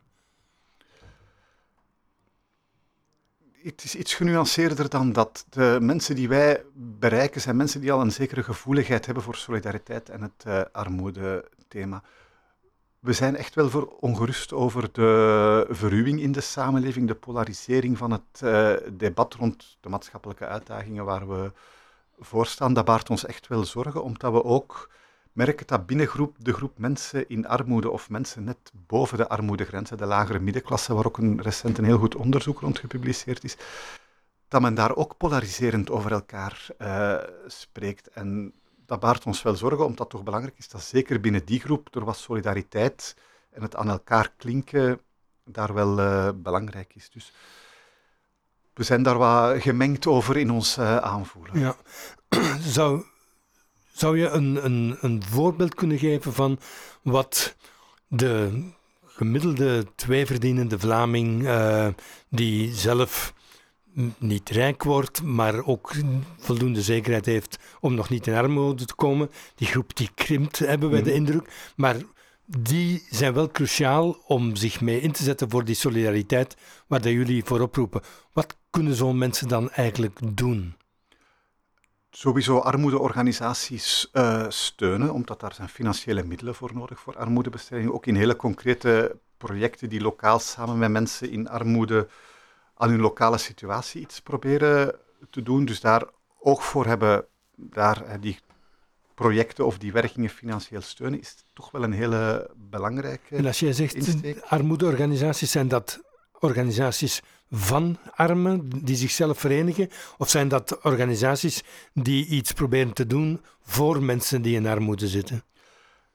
Het 3.66 3.84
is 3.84 3.96
iets 3.96 4.14
genuanceerder 4.14 4.90
dan 4.90 5.12
dat. 5.12 5.46
De 5.50 5.78
mensen 5.82 6.16
die 6.16 6.28
wij 6.28 6.64
bereiken 6.74 7.42
zijn 7.42 7.56
mensen 7.56 7.82
die 7.82 7.92
al 7.92 8.02
een 8.02 8.12
zekere 8.12 8.44
gevoeligheid 8.44 9.06
hebben 9.06 9.24
voor 9.24 9.36
solidariteit 9.36 10.10
en 10.10 10.22
het 10.22 10.44
uh, 10.48 10.62
armoede-thema 10.72 12.04
we 13.06 13.14
zijn 13.14 13.36
echt 13.36 13.56
wel 13.56 13.70
voor 13.70 13.88
ongerust 14.00 14.54
over 14.54 14.90
de 14.92 15.66
verruwing 15.70 16.22
in 16.22 16.32
de 16.32 16.42
samenleving, 16.42 17.08
de 17.08 17.16
polarisering 17.16 17.98
van 17.98 18.12
het 18.12 18.42
uh, 18.44 18.74
debat 18.92 19.34
rond 19.34 19.78
de 19.82 19.90
maatschappelijke 19.90 20.46
uitdagingen 20.46 21.06
waar 21.06 21.28
we 21.28 21.52
voor 22.20 22.46
staan. 22.46 22.74
Dat 22.74 22.86
baart 22.86 23.10
ons 23.10 23.26
echt 23.26 23.48
wel 23.48 23.66
zorgen, 23.66 24.04
omdat 24.04 24.32
we 24.32 24.44
ook 24.44 24.90
merken 25.36 25.68
dat 25.68 25.86
binnen 25.86 26.08
groep, 26.08 26.36
de 26.40 26.54
groep 26.54 26.78
mensen 26.78 27.30
in 27.30 27.48
armoede 27.48 27.90
of 27.90 28.10
mensen 28.10 28.44
net 28.44 28.72
boven 28.88 29.18
de 29.18 29.30
armoedegrenzen, 29.30 29.98
de 29.98 30.06
lagere 30.06 30.40
middenklasse, 30.40 30.94
waar 30.94 31.06
ook 31.06 31.18
een, 31.18 31.42
recent 31.42 31.78
een 31.78 31.84
heel 31.84 31.98
goed 31.98 32.16
onderzoek 32.16 32.60
rond 32.60 32.80
gepubliceerd 32.80 33.44
is, 33.44 33.58
dat 34.48 34.62
men 34.62 34.74
daar 34.76 34.96
ook 34.96 35.18
polariserend 35.18 35.90
over 35.90 36.12
elkaar 36.12 36.68
uh, 36.80 37.18
spreekt. 37.48 38.08
En 38.08 38.54
dat 38.86 39.00
baart 39.00 39.26
ons 39.26 39.42
wel 39.42 39.56
zorgen, 39.56 39.86
omdat 39.86 40.00
het 40.00 40.10
toch 40.10 40.24
belangrijk 40.24 40.58
is 40.58 40.70
dat 40.70 40.84
zeker 40.84 41.20
binnen 41.20 41.46
die 41.46 41.60
groep 41.60 41.96
er 41.96 42.06
wat 42.06 42.18
solidariteit 42.18 43.16
en 43.50 43.62
het 43.62 43.76
aan 43.76 43.90
elkaar 43.90 44.32
klinken 44.38 45.00
daar 45.44 45.74
wel 45.74 46.00
uh, 46.00 46.30
belangrijk 46.36 46.96
is. 46.96 47.10
Dus 47.10 47.34
we 48.74 48.84
zijn 48.84 49.04
daar 49.04 49.18
wat 49.18 49.62
gemengd 49.62 50.08
over 50.08 50.38
in 50.38 50.52
ons 50.52 50.78
uh, 50.78 50.98
aanvoelen. 50.98 51.60
Ja. 51.60 51.76
Zou, 52.76 53.04
zou 53.96 54.20
je 54.20 54.30
een, 54.30 54.66
een, 54.66 54.98
een 55.00 55.24
voorbeeld 55.24 55.76
kunnen 55.76 55.98
geven 56.00 56.34
van 56.34 56.60
wat 57.02 57.56
de 58.08 58.64
gemiddelde 59.06 59.86
tweeverdienende 59.96 60.80
Vlaming 60.80 61.44
uh, 61.44 61.88
die 62.30 62.74
zelf 62.74 63.34
niet 64.18 64.50
rijk 64.50 64.84
wordt, 64.84 65.24
maar 65.24 65.66
ook 65.66 65.92
voldoende 66.38 66.82
zekerheid 66.82 67.26
heeft 67.26 67.60
om 67.80 67.94
nog 67.94 68.10
niet 68.10 68.28
in 68.28 68.34
armoede 68.34 68.86
te 68.86 68.96
komen. 68.96 69.30
Die 69.56 69.68
groep 69.68 69.96
die 69.96 70.10
krimpt, 70.16 70.60
hebben 70.60 70.90
wij 70.90 71.02
de 71.02 71.10
mhm. 71.10 71.18
indruk. 71.18 71.72
Maar 71.76 71.96
die 72.46 73.04
zijn 73.10 73.34
wel 73.34 73.52
cruciaal 73.52 74.18
om 74.28 74.56
zich 74.56 74.82
mee 74.82 75.02
in 75.02 75.12
te 75.12 75.24
zetten 75.24 75.50
voor 75.50 75.66
die 75.66 75.76
solidariteit 75.76 76.58
waar 76.88 77.02
dat 77.02 77.12
jullie 77.12 77.44
voor 77.44 77.60
oproepen. 77.60 78.02
Wat 78.34 78.58
kunnen 78.70 78.96
zo'n 78.96 79.18
mensen 79.18 79.48
dan 79.48 79.72
eigenlijk 79.72 80.38
doen? 80.38 80.76
Sowieso 82.18 82.60
armoedeorganisaties 82.60 84.10
uh, 84.14 84.46
steunen, 84.50 85.14
omdat 85.14 85.40
daar 85.40 85.54
zijn 85.54 85.70
financiële 85.70 86.24
middelen 86.24 86.56
voor 86.56 86.74
nodig 86.74 87.00
voor 87.00 87.18
armoedebestrijding. 87.18 87.92
Ook 87.92 88.06
in 88.06 88.16
hele 88.16 88.36
concrete 88.36 89.18
projecten 89.38 89.90
die 89.90 90.02
lokaal 90.02 90.40
samen 90.40 90.78
met 90.78 90.90
mensen 90.90 91.32
in 91.32 91.50
armoede 91.50 92.08
aan 92.76 92.90
hun 92.90 93.00
lokale 93.00 93.38
situatie 93.38 94.02
iets 94.02 94.22
proberen 94.22 94.96
te 95.30 95.44
doen. 95.44 95.66
Dus 95.66 95.80
daar 95.80 96.04
oog 96.40 96.64
voor 96.64 96.86
hebben, 96.86 97.26
daar 97.56 98.20
die 98.20 98.40
projecten 99.16 99.66
of 99.66 99.78
die 99.78 99.92
werkingen 99.92 100.30
financieel 100.30 100.82
steunen, 100.82 101.20
is 101.20 101.36
toch 101.54 101.72
wel 101.72 101.84
een 101.84 101.94
hele 101.94 102.50
belangrijke. 102.56 103.36
En 103.36 103.46
als 103.46 103.60
jij 103.60 103.74
zegt 103.74 103.94
insteek. 103.94 104.40
armoedeorganisaties, 104.40 105.52
zijn 105.52 105.68
dat 105.68 106.02
organisaties 106.40 107.22
van 107.52 107.98
armen 108.16 108.70
die 108.70 108.96
zichzelf 108.96 109.40
verenigen? 109.40 109.90
Of 110.18 110.30
zijn 110.30 110.48
dat 110.48 110.82
organisaties 110.84 111.64
die 111.94 112.26
iets 112.26 112.52
proberen 112.52 112.94
te 112.94 113.08
doen 113.08 113.42
voor 113.62 114.04
mensen 114.04 114.42
die 114.42 114.56
in 114.56 114.68
armoede 114.68 115.08
zitten? 115.08 115.44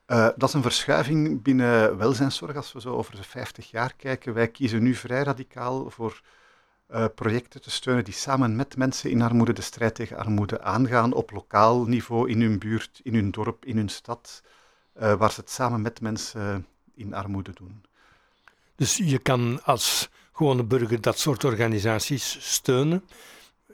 Uh, 0.07 0.29
dat 0.35 0.49
is 0.49 0.53
een 0.55 0.61
verschuiving 0.61 1.41
binnen 1.41 1.97
welzijnszorg 1.97 2.55
als 2.55 2.71
we 2.71 2.81
zo 2.81 2.95
over 2.95 3.15
de 3.15 3.23
50 3.23 3.71
jaar 3.71 3.93
kijken. 3.95 4.33
Wij 4.33 4.47
kiezen 4.47 4.83
nu 4.83 4.95
vrij 4.95 5.23
radicaal 5.23 5.89
voor 5.89 6.21
uh, 6.89 7.05
projecten 7.15 7.61
te 7.61 7.71
steunen 7.71 8.03
die 8.03 8.13
samen 8.13 8.55
met 8.55 8.77
mensen 8.77 9.09
in 9.09 9.21
armoede 9.21 9.53
de 9.53 9.61
strijd 9.61 9.95
tegen 9.95 10.17
armoede 10.17 10.61
aangaan 10.61 11.13
op 11.13 11.31
lokaal 11.31 11.85
niveau, 11.85 12.29
in 12.29 12.41
hun 12.41 12.59
buurt, 12.59 12.99
in 13.03 13.13
hun 13.13 13.31
dorp, 13.31 13.65
in 13.65 13.77
hun 13.77 13.89
stad, 13.89 14.41
uh, 15.01 15.13
waar 15.13 15.31
ze 15.31 15.39
het 15.39 15.49
samen 15.49 15.81
met 15.81 16.01
mensen 16.01 16.67
in 16.95 17.13
armoede 17.13 17.51
doen. 17.53 17.83
Dus 18.75 18.97
je 18.97 19.19
kan 19.19 19.63
als 19.63 20.09
gewone 20.41 20.63
burger 20.63 21.01
dat 21.01 21.19
soort 21.19 21.43
organisaties 21.43 22.37
steunen. 22.39 23.03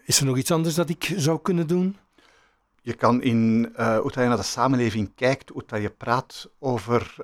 Is 0.03 0.19
er 0.19 0.25
nog 0.25 0.38
iets 0.38 0.51
anders 0.51 0.75
dat 0.75 0.89
ik 0.89 1.13
zou 1.15 1.41
kunnen 1.41 1.67
doen? 1.67 1.97
Je 2.82 2.93
kan 2.93 3.21
in 3.21 3.73
uh, 3.77 3.97
hoe 3.97 4.12
je 4.13 4.19
naar 4.19 4.38
de 4.38 4.43
samenleving 4.43 5.12
kijkt, 5.15 5.49
hoe 5.49 5.63
dat 5.65 5.82
je 5.82 5.89
praat 5.89 6.49
over 6.60 7.15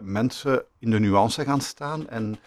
mensen 0.00 0.64
in 0.78 0.90
de 0.90 1.00
nuance 1.00 1.44
gaan 1.44 1.60
staan 1.60 2.08
en 2.08 2.38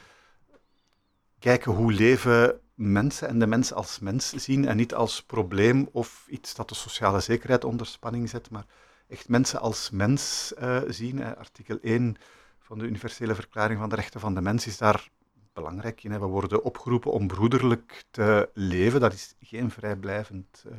kijken 1.39 1.71
hoe 1.71 1.93
leven 1.93 2.59
mensen 2.73 3.27
en 3.27 3.39
de 3.39 3.47
mens 3.47 3.73
als 3.73 3.99
mens 3.99 4.29
zien 4.29 4.67
en 4.67 4.77
niet 4.77 4.93
als 4.93 5.23
probleem 5.23 5.89
of 5.91 6.25
iets 6.29 6.55
dat 6.55 6.69
de 6.69 6.75
sociale 6.75 7.19
zekerheid 7.19 7.63
onder 7.63 7.87
spanning 7.87 8.29
zet, 8.29 8.49
maar 8.49 8.65
echt 9.07 9.29
mensen 9.29 9.59
als 9.59 9.89
mens 9.89 10.53
uh, 10.61 10.81
zien. 10.87 11.35
Artikel 11.35 11.77
1 11.81 12.15
van 12.59 12.79
de 12.79 12.85
Universele 12.85 13.35
Verklaring 13.35 13.79
van 13.79 13.89
de 13.89 13.95
Rechten 13.95 14.19
van 14.19 14.33
de 14.33 14.41
Mens 14.41 14.67
is 14.67 14.77
daar 14.77 15.09
belangrijk 15.55 16.03
in. 16.03 16.19
We 16.19 16.25
worden 16.25 16.63
opgeroepen 16.63 17.11
om 17.11 17.27
broederlijk 17.27 18.03
te 18.11 18.49
leven. 18.53 18.99
Dat 18.99 19.13
is 19.13 19.35
geen 19.39 19.71
vrijblijvend 19.71 20.63
uh, 20.67 20.73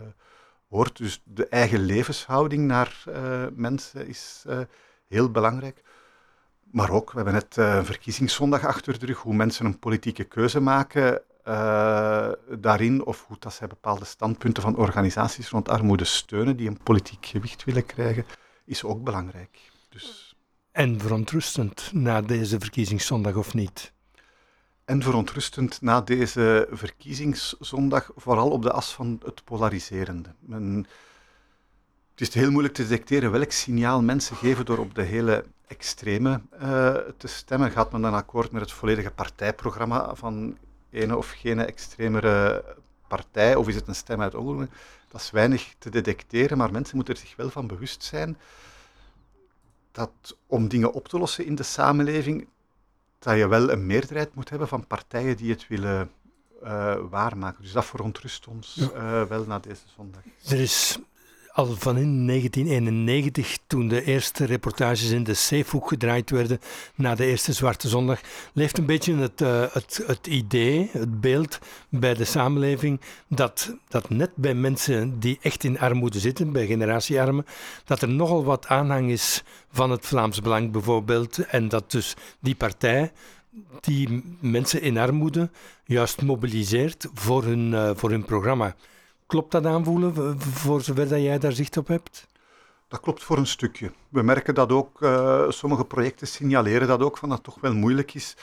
hoort. 0.68 0.96
Dus 0.96 1.22
de 1.24 1.48
eigen 1.48 1.80
levenshouding 1.80 2.66
naar 2.66 3.04
mensen 3.54 4.06
is 4.06 4.44
heel 5.08 5.30
belangrijk. 5.30 5.82
Maar 6.70 6.90
ook, 6.90 7.10
we 7.10 7.16
hebben 7.16 7.34
net 7.34 7.56
een 7.56 7.84
verkiezingszondag 7.84 8.64
achter 8.64 8.98
de 8.98 9.06
rug, 9.06 9.18
hoe 9.18 9.34
mensen 9.34 9.66
een 9.66 9.78
politieke 9.78 10.24
keuze 10.24 10.60
maken 10.60 11.22
daarin, 12.60 13.04
of 13.04 13.24
hoe 13.26 13.36
dat 13.38 13.52
zij 13.52 13.66
bepaalde 13.66 14.04
standpunten 14.04 14.62
van 14.62 14.76
organisaties 14.76 15.48
rond 15.48 15.68
armoede 15.68 16.04
steunen, 16.04 16.56
die 16.56 16.68
een 16.68 16.82
politiek 16.82 17.26
gewicht 17.26 17.64
willen 17.64 17.86
krijgen, 17.86 18.24
is 18.64 18.84
ook 18.84 19.04
belangrijk. 19.04 19.70
Dus... 19.88 20.36
En 20.72 21.00
verontrustend 21.00 21.90
na 21.92 22.20
deze 22.20 22.58
verkiezingszondag 22.60 23.34
of 23.34 23.54
niet? 23.54 23.92
En 24.86 25.02
verontrustend 25.02 25.80
na 25.80 26.00
deze 26.00 26.68
verkiezingszondag, 26.70 28.10
vooral 28.16 28.50
op 28.50 28.62
de 28.62 28.70
as 28.70 28.92
van 28.92 29.20
het 29.24 29.44
polariserende. 29.44 30.28
Men, 30.38 30.86
het 32.10 32.20
is 32.20 32.34
heel 32.34 32.50
moeilijk 32.50 32.74
te 32.74 32.82
detecteren 32.82 33.30
welk 33.30 33.50
signaal 33.50 34.02
mensen 34.02 34.36
geven 34.36 34.64
door 34.64 34.78
op 34.78 34.94
de 34.94 35.02
hele 35.02 35.44
extreme 35.66 36.40
uh, 36.62 36.94
te 37.16 37.26
stemmen. 37.26 37.70
Gaat 37.70 37.92
men 37.92 38.00
dan 38.00 38.14
akkoord 38.14 38.50
met 38.50 38.62
het 38.62 38.72
volledige 38.72 39.10
partijprogramma 39.10 40.14
van 40.14 40.58
ene 40.90 41.16
of 41.16 41.30
geen 41.30 41.58
extremere 41.58 42.64
partij, 43.08 43.54
of 43.54 43.68
is 43.68 43.74
het 43.74 43.88
een 43.88 43.94
stem 43.94 44.20
uit 44.20 44.34
ongeluk? 44.34 44.70
Dat 45.08 45.20
is 45.20 45.30
weinig 45.30 45.74
te 45.78 45.90
detecteren, 45.90 46.58
maar 46.58 46.72
mensen 46.72 46.96
moeten 46.96 47.14
er 47.14 47.20
zich 47.20 47.36
wel 47.36 47.50
van 47.50 47.66
bewust 47.66 48.02
zijn 48.02 48.36
dat 49.92 50.36
om 50.46 50.68
dingen 50.68 50.92
op 50.92 51.08
te 51.08 51.18
lossen 51.18 51.46
in 51.46 51.54
de 51.54 51.62
samenleving, 51.62 52.46
dat 53.18 53.36
je 53.36 53.48
wel 53.48 53.70
een 53.70 53.86
meerderheid 53.86 54.34
moet 54.34 54.48
hebben 54.50 54.68
van 54.68 54.86
partijen 54.86 55.36
die 55.36 55.50
het 55.50 55.68
willen 55.68 56.10
uh, 56.62 56.96
waarmaken. 57.10 57.62
Dus 57.62 57.72
dat 57.72 57.84
verontrust 57.84 58.46
ons 58.46 58.76
uh, 58.76 59.22
wel 59.22 59.44
na 59.44 59.58
deze 59.58 59.82
zondag. 59.96 60.22
Er 60.48 60.60
is 60.60 60.98
al 61.56 61.74
van 61.78 61.96
in 61.96 62.26
1991, 62.26 63.58
toen 63.66 63.88
de 63.88 64.04
eerste 64.04 64.44
reportages 64.44 65.10
in 65.10 65.24
de 65.24 65.34
Safehoek 65.34 65.88
gedraaid 65.88 66.30
werden 66.30 66.60
na 66.94 67.14
de 67.14 67.26
eerste 67.26 67.52
Zwarte 67.52 67.88
Zondag, 67.88 68.20
leeft 68.52 68.78
een 68.78 68.86
beetje 68.86 69.14
het, 69.14 69.40
uh, 69.40 69.64
het, 69.72 70.02
het 70.06 70.26
idee, 70.26 70.88
het 70.92 71.20
beeld 71.20 71.58
bij 71.88 72.14
de 72.14 72.24
samenleving 72.24 73.00
dat, 73.28 73.76
dat 73.88 74.10
net 74.10 74.30
bij 74.34 74.54
mensen 74.54 75.20
die 75.20 75.38
echt 75.40 75.64
in 75.64 75.78
armoede 75.78 76.18
zitten, 76.18 76.52
bij 76.52 76.66
generatiearmen, 76.66 77.46
dat 77.84 78.02
er 78.02 78.08
nogal 78.08 78.44
wat 78.44 78.66
aanhang 78.66 79.10
is 79.10 79.42
van 79.70 79.90
het 79.90 80.06
Vlaams 80.06 80.40
Belang 80.40 80.72
bijvoorbeeld 80.72 81.38
en 81.38 81.68
dat 81.68 81.90
dus 81.90 82.14
die 82.40 82.54
partij 82.54 83.12
die 83.80 84.36
mensen 84.40 84.82
in 84.82 84.98
armoede 84.98 85.50
juist 85.84 86.22
mobiliseert 86.22 87.08
voor 87.14 87.44
hun, 87.44 87.72
uh, 87.72 87.90
voor 87.94 88.10
hun 88.10 88.24
programma. 88.24 88.74
Klopt 89.26 89.52
dat 89.52 89.66
aanvoelen, 89.66 90.40
voor 90.40 90.80
zover 90.80 91.08
dat 91.08 91.20
jij 91.20 91.38
daar 91.38 91.52
zicht 91.52 91.76
op 91.76 91.88
hebt? 91.88 92.26
Dat 92.88 93.00
klopt 93.00 93.22
voor 93.22 93.38
een 93.38 93.46
stukje. 93.46 93.92
We 94.08 94.22
merken 94.22 94.54
dat 94.54 94.72
ook, 94.72 95.00
uh, 95.00 95.50
sommige 95.50 95.84
projecten 95.84 96.26
signaleren 96.26 96.88
dat 96.88 97.02
ook, 97.02 97.18
van 97.18 97.28
dat 97.28 97.38
het 97.38 97.46
toch 97.46 97.60
wel 97.60 97.74
moeilijk 97.74 98.14
is 98.14 98.36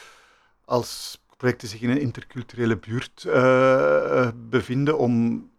als 0.65 1.21
projecten 1.37 1.67
zich 1.67 1.81
in 1.81 1.89
een 1.89 2.01
interculturele 2.01 2.77
buurt 2.77 3.23
uh, 3.27 4.27
bevinden 4.35 4.97
om 4.97 5.49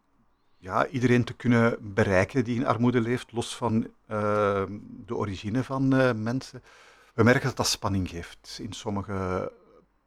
ja, 0.58 0.86
iedereen 0.86 1.24
te 1.24 1.34
kunnen 1.34 1.76
bereiken 1.80 2.44
die 2.44 2.56
in 2.56 2.66
armoede 2.66 3.00
leeft, 3.00 3.32
los 3.32 3.56
van 3.56 3.74
uh, 4.10 4.62
de 4.78 5.16
origine 5.16 5.64
van 5.64 5.88
mensen. 6.22 6.62
We 7.14 7.22
merken 7.22 7.46
dat 7.46 7.56
dat 7.56 7.66
spanning 7.66 8.08
geeft 8.08 8.58
in 8.62 8.72
sommige 8.72 9.52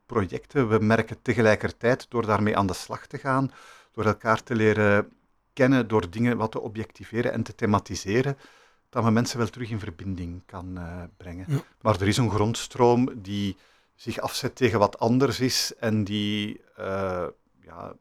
projecten. 0.06 0.70
We 0.70 0.80
merken 0.80 1.22
tegelijkertijd, 1.22 2.06
door 2.10 2.26
daarmee 2.26 2.58
aan 2.58 2.68
de 2.68 2.74
slag 2.74 3.08
te 3.08 3.18
gaan, 3.18 3.52
door 3.98 4.06
elkaar 4.06 4.44
te 4.44 4.56
leren 4.56 5.12
kennen, 5.54 5.88
door 5.88 6.10
dingen 6.10 6.38
wat 6.38 6.52
te 6.52 6.60
objectiveren 6.60 7.32
en 7.32 7.44
te 7.44 7.56
thematiseren, 7.56 8.38
dat 8.90 9.04
men 9.04 9.14
mensen 9.14 9.38
wel 9.38 9.50
terug 9.50 9.70
in 9.70 9.80
verbinding 9.80 10.42
kan 10.46 10.78
uh, 10.78 11.04
brengen. 11.18 11.64
Maar 11.82 12.02
er 12.02 12.08
is 12.08 12.18
een 12.18 12.30
grondstroom 12.30 13.10
die 13.22 13.58
zich 13.96 14.20
afzet 14.20 14.56
tegen 14.56 14.80
wat 14.80 15.00
anders 15.00 15.40
is 15.40 15.74
en 15.80 16.04
die 16.04 16.62
uh, 16.80 17.26
ja, 17.62 17.94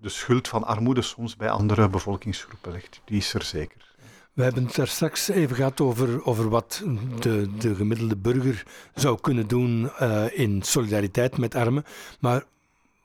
de 0.00 0.08
schuld 0.08 0.48
van 0.48 0.64
armoede 0.64 1.02
soms 1.02 1.36
bij 1.36 1.50
andere 1.50 1.88
bevolkingsgroepen 1.88 2.72
legt. 2.72 3.00
Die 3.04 3.18
is 3.18 3.34
er 3.34 3.42
zeker. 3.42 3.94
We 4.32 4.42
hebben 4.42 4.64
het 4.64 4.74
daar 4.74 4.88
straks 4.88 5.28
even 5.28 5.56
gehad 5.56 5.80
over, 5.80 6.24
over 6.24 6.48
wat 6.48 6.82
de, 7.20 7.56
de 7.58 7.74
gemiddelde 7.74 8.16
burger 8.16 8.66
zou 8.94 9.20
kunnen 9.20 9.46
doen 9.48 9.90
uh, 10.00 10.38
in 10.38 10.62
solidariteit 10.62 11.38
met 11.38 11.54
armen. 11.54 11.84
Maar 12.20 12.44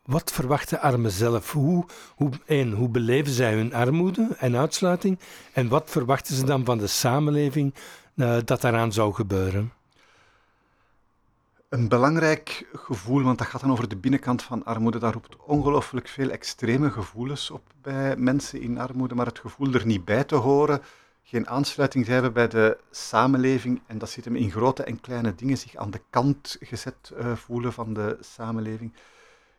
wat 0.07 0.31
verwachten 0.31 0.79
armen 0.79 1.11
zelf? 1.11 1.51
Hoe, 1.51 1.85
hoe, 2.15 2.29
één, 2.45 2.71
hoe 2.71 2.89
beleven 2.89 3.33
zij 3.33 3.53
hun 3.53 3.73
armoede 3.73 4.27
en 4.37 4.55
uitsluiting? 4.55 5.19
En 5.53 5.67
wat 5.67 5.89
verwachten 5.89 6.35
ze 6.35 6.45
dan 6.45 6.65
van 6.65 6.77
de 6.77 6.87
samenleving 6.87 7.73
uh, 8.15 8.37
dat 8.45 8.61
daaraan 8.61 8.93
zou 8.93 9.13
gebeuren? 9.13 9.73
Een 11.69 11.87
belangrijk 11.87 12.67
gevoel, 12.73 13.23
want 13.23 13.37
dat 13.37 13.47
gaat 13.47 13.61
dan 13.61 13.71
over 13.71 13.89
de 13.89 13.95
binnenkant 13.95 14.43
van 14.43 14.65
armoede, 14.65 14.99
daar 14.99 15.13
roept 15.13 15.35
ongelooflijk 15.45 16.07
veel 16.07 16.29
extreme 16.29 16.91
gevoelens 16.91 17.51
op 17.51 17.61
bij 17.81 18.15
mensen 18.17 18.61
in 18.61 18.79
armoede, 18.79 19.15
maar 19.15 19.25
het 19.25 19.39
gevoel 19.39 19.73
er 19.73 19.85
niet 19.85 20.05
bij 20.05 20.23
te 20.23 20.35
horen, 20.35 20.81
geen 21.23 21.47
aansluiting 21.47 22.05
te 22.05 22.11
hebben 22.11 22.33
bij 22.33 22.47
de 22.47 22.77
samenleving, 22.91 23.81
en 23.87 23.97
dat 23.97 24.09
zit 24.09 24.25
hem 24.25 24.35
in 24.35 24.51
grote 24.51 24.83
en 24.83 25.01
kleine 25.01 25.35
dingen, 25.35 25.57
zich 25.57 25.75
aan 25.75 25.91
de 25.91 26.01
kant 26.09 26.57
gezet 26.59 27.11
uh, 27.19 27.35
voelen 27.35 27.73
van 27.73 27.93
de 27.93 28.17
samenleving 28.21 28.93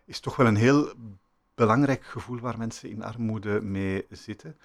is 0.09 0.21
toch 0.21 0.37
wel 0.37 0.47
een 0.47 0.57
heel 0.57 0.93
belangrijk 1.55 2.05
gevoel 2.05 2.39
waar 2.39 2.59
mensen 2.59 2.91
in 2.91 3.03
armoede 3.03 3.61
mee 3.61 4.07
zitten. 4.11 4.57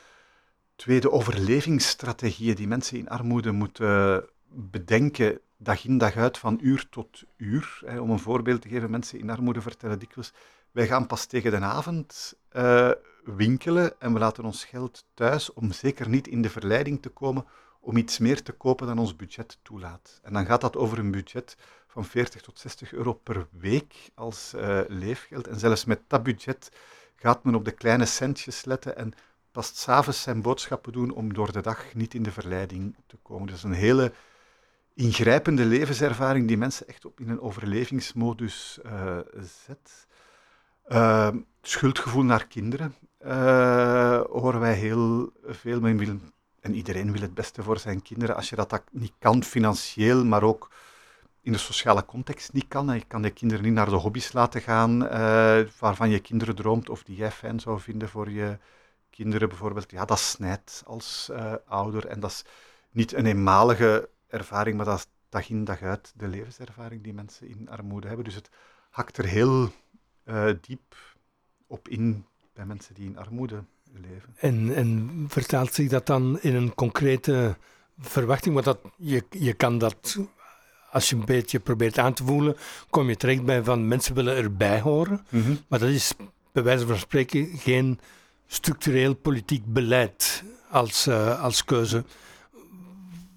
Tweede, 0.75 1.11
overlevingsstrategieën 1.11 2.55
die 2.55 2.67
mensen 2.67 2.97
in 2.97 3.09
armoede 3.09 3.51
moeten 3.51 4.25
bedenken, 4.47 5.39
dag 5.57 5.85
in 5.85 5.97
dag 5.97 6.15
uit, 6.15 6.37
van 6.37 6.59
uur 6.61 6.89
tot 6.89 7.23
uur. 7.37 7.83
Om 7.99 8.09
een 8.09 8.19
voorbeeld 8.19 8.61
te 8.61 8.69
geven, 8.69 8.89
mensen 8.89 9.19
in 9.19 9.29
armoede 9.29 9.61
vertellen 9.61 9.99
dikwijls, 9.99 10.33
wij 10.71 10.87
gaan 10.87 11.07
pas 11.07 11.25
tegen 11.25 11.51
de 11.51 11.57
avond 11.57 12.33
uh, 12.53 12.91
winkelen 13.23 14.01
en 14.01 14.13
we 14.13 14.19
laten 14.19 14.45
ons 14.45 14.65
geld 14.65 15.05
thuis 15.13 15.53
om 15.53 15.71
zeker 15.71 16.09
niet 16.09 16.27
in 16.27 16.41
de 16.41 16.49
verleiding 16.49 17.01
te 17.01 17.09
komen 17.09 17.45
om 17.79 17.97
iets 17.97 18.17
meer 18.17 18.43
te 18.43 18.51
kopen 18.51 18.87
dan 18.87 18.97
ons 18.97 19.15
budget 19.15 19.57
toelaat. 19.61 20.19
En 20.21 20.33
dan 20.33 20.45
gaat 20.45 20.61
dat 20.61 20.77
over 20.77 20.99
een 20.99 21.11
budget 21.11 21.57
van 21.93 22.05
40 22.05 22.41
tot 22.41 22.59
60 22.59 22.93
euro 22.93 23.13
per 23.13 23.47
week 23.51 23.95
als 24.15 24.53
uh, 24.55 24.79
leefgeld. 24.87 25.47
En 25.47 25.59
zelfs 25.59 25.85
met 25.85 25.99
dat 26.07 26.23
budget 26.23 26.71
gaat 27.15 27.43
men 27.43 27.55
op 27.55 27.65
de 27.65 27.71
kleine 27.71 28.05
centjes 28.05 28.65
letten 28.65 28.97
en 28.97 29.13
past 29.51 29.77
s'avonds 29.77 30.21
zijn 30.21 30.41
boodschappen 30.41 30.91
doen 30.91 31.11
om 31.11 31.33
door 31.33 31.51
de 31.51 31.61
dag 31.61 31.93
niet 31.93 32.13
in 32.13 32.23
de 32.23 32.31
verleiding 32.31 32.95
te 33.07 33.17
komen. 33.21 33.47
Dat 33.47 33.55
is 33.55 33.63
een 33.63 33.73
hele 33.73 34.11
ingrijpende 34.93 35.65
levenservaring 35.65 36.47
die 36.47 36.57
mensen 36.57 36.87
echt 36.87 37.05
op 37.05 37.19
in 37.19 37.29
een 37.29 37.41
overlevingsmodus 37.41 38.79
uh, 38.85 39.17
zet. 39.65 40.07
Uh, 40.87 41.29
schuldgevoel 41.61 42.23
naar 42.23 42.47
kinderen 42.47 42.95
horen 44.29 44.59
wij 44.59 44.73
heel 44.73 45.31
veel. 45.45 45.79
Men 45.79 45.97
wil, 45.97 46.17
en 46.59 46.75
iedereen 46.75 47.11
wil 47.11 47.21
het 47.21 47.33
beste 47.33 47.63
voor 47.63 47.79
zijn 47.79 48.01
kinderen. 48.01 48.35
Als 48.35 48.49
je 48.49 48.55
dat 48.55 48.83
niet 48.91 49.13
kan 49.19 49.43
financieel, 49.43 50.25
maar 50.25 50.43
ook 50.43 50.69
in 51.43 51.51
de 51.51 51.57
sociale 51.57 52.05
context 52.05 52.53
niet 52.53 52.67
kan. 52.67 52.93
Je 52.93 53.05
kan 53.07 53.23
je 53.23 53.29
kinderen 53.29 53.63
niet 53.63 53.73
naar 53.73 53.89
de 53.89 53.95
hobby's 53.95 54.33
laten 54.33 54.61
gaan 54.61 55.03
uh, 55.03 55.09
waarvan 55.79 56.09
je 56.09 56.19
kinderen 56.19 56.55
droomt 56.55 56.89
of 56.89 57.03
die 57.03 57.15
jij 57.15 57.31
fijn 57.31 57.59
zou 57.59 57.79
vinden 57.79 58.09
voor 58.09 58.29
je 58.29 58.57
kinderen 59.09 59.49
bijvoorbeeld. 59.49 59.91
Ja, 59.91 60.05
dat 60.05 60.19
snijdt 60.19 60.83
als 60.85 61.29
uh, 61.31 61.53
ouder 61.65 62.05
en 62.07 62.19
dat 62.19 62.31
is 62.31 62.45
niet 62.91 63.13
een 63.13 63.25
eenmalige 63.25 64.09
ervaring, 64.27 64.77
maar 64.77 64.85
dat 64.85 64.97
is 64.97 65.07
dag 65.29 65.49
in 65.49 65.63
dag 65.63 65.81
uit 65.81 66.13
de 66.15 66.27
levenservaring 66.27 67.03
die 67.03 67.13
mensen 67.13 67.47
in 67.47 67.69
armoede 67.69 68.07
hebben. 68.07 68.25
Dus 68.25 68.35
het 68.35 68.49
hakt 68.89 69.17
er 69.17 69.25
heel 69.25 69.69
uh, 70.25 70.49
diep 70.61 70.95
op 71.67 71.87
in 71.87 72.25
bij 72.53 72.65
mensen 72.65 72.93
die 72.93 73.05
in 73.05 73.17
armoede 73.17 73.63
leven. 73.93 74.35
En, 74.35 74.75
en 74.75 75.25
vertaalt 75.29 75.73
zich 75.73 75.89
dat 75.89 76.05
dan 76.05 76.39
in 76.41 76.55
een 76.55 76.73
concrete 76.73 77.57
verwachting? 77.99 78.53
Want 78.53 78.65
dat, 78.65 78.79
je, 78.97 79.23
je 79.29 79.53
kan 79.53 79.77
dat 79.77 80.17
als 80.93 81.09
je 81.09 81.15
een 81.15 81.25
beetje 81.25 81.59
probeert 81.59 81.99
aan 81.99 82.13
te 82.13 82.23
voelen, 82.23 82.57
kom 82.89 83.09
je 83.09 83.15
terecht 83.15 83.45
bij 83.45 83.63
van 83.63 83.87
mensen 83.87 84.15
willen 84.15 84.35
erbij 84.35 84.81
horen. 84.81 85.25
Mm 85.29 85.59
Maar 85.67 85.79
dat 85.79 85.89
is 85.89 86.13
bij 86.51 86.63
wijze 86.63 86.87
van 86.87 86.97
spreken 86.97 87.49
geen 87.57 87.99
structureel 88.47 89.15
politiek 89.15 89.63
beleid 89.65 90.43
als, 90.69 91.07
uh, 91.07 91.41
als 91.43 91.65
keuze. 91.65 92.03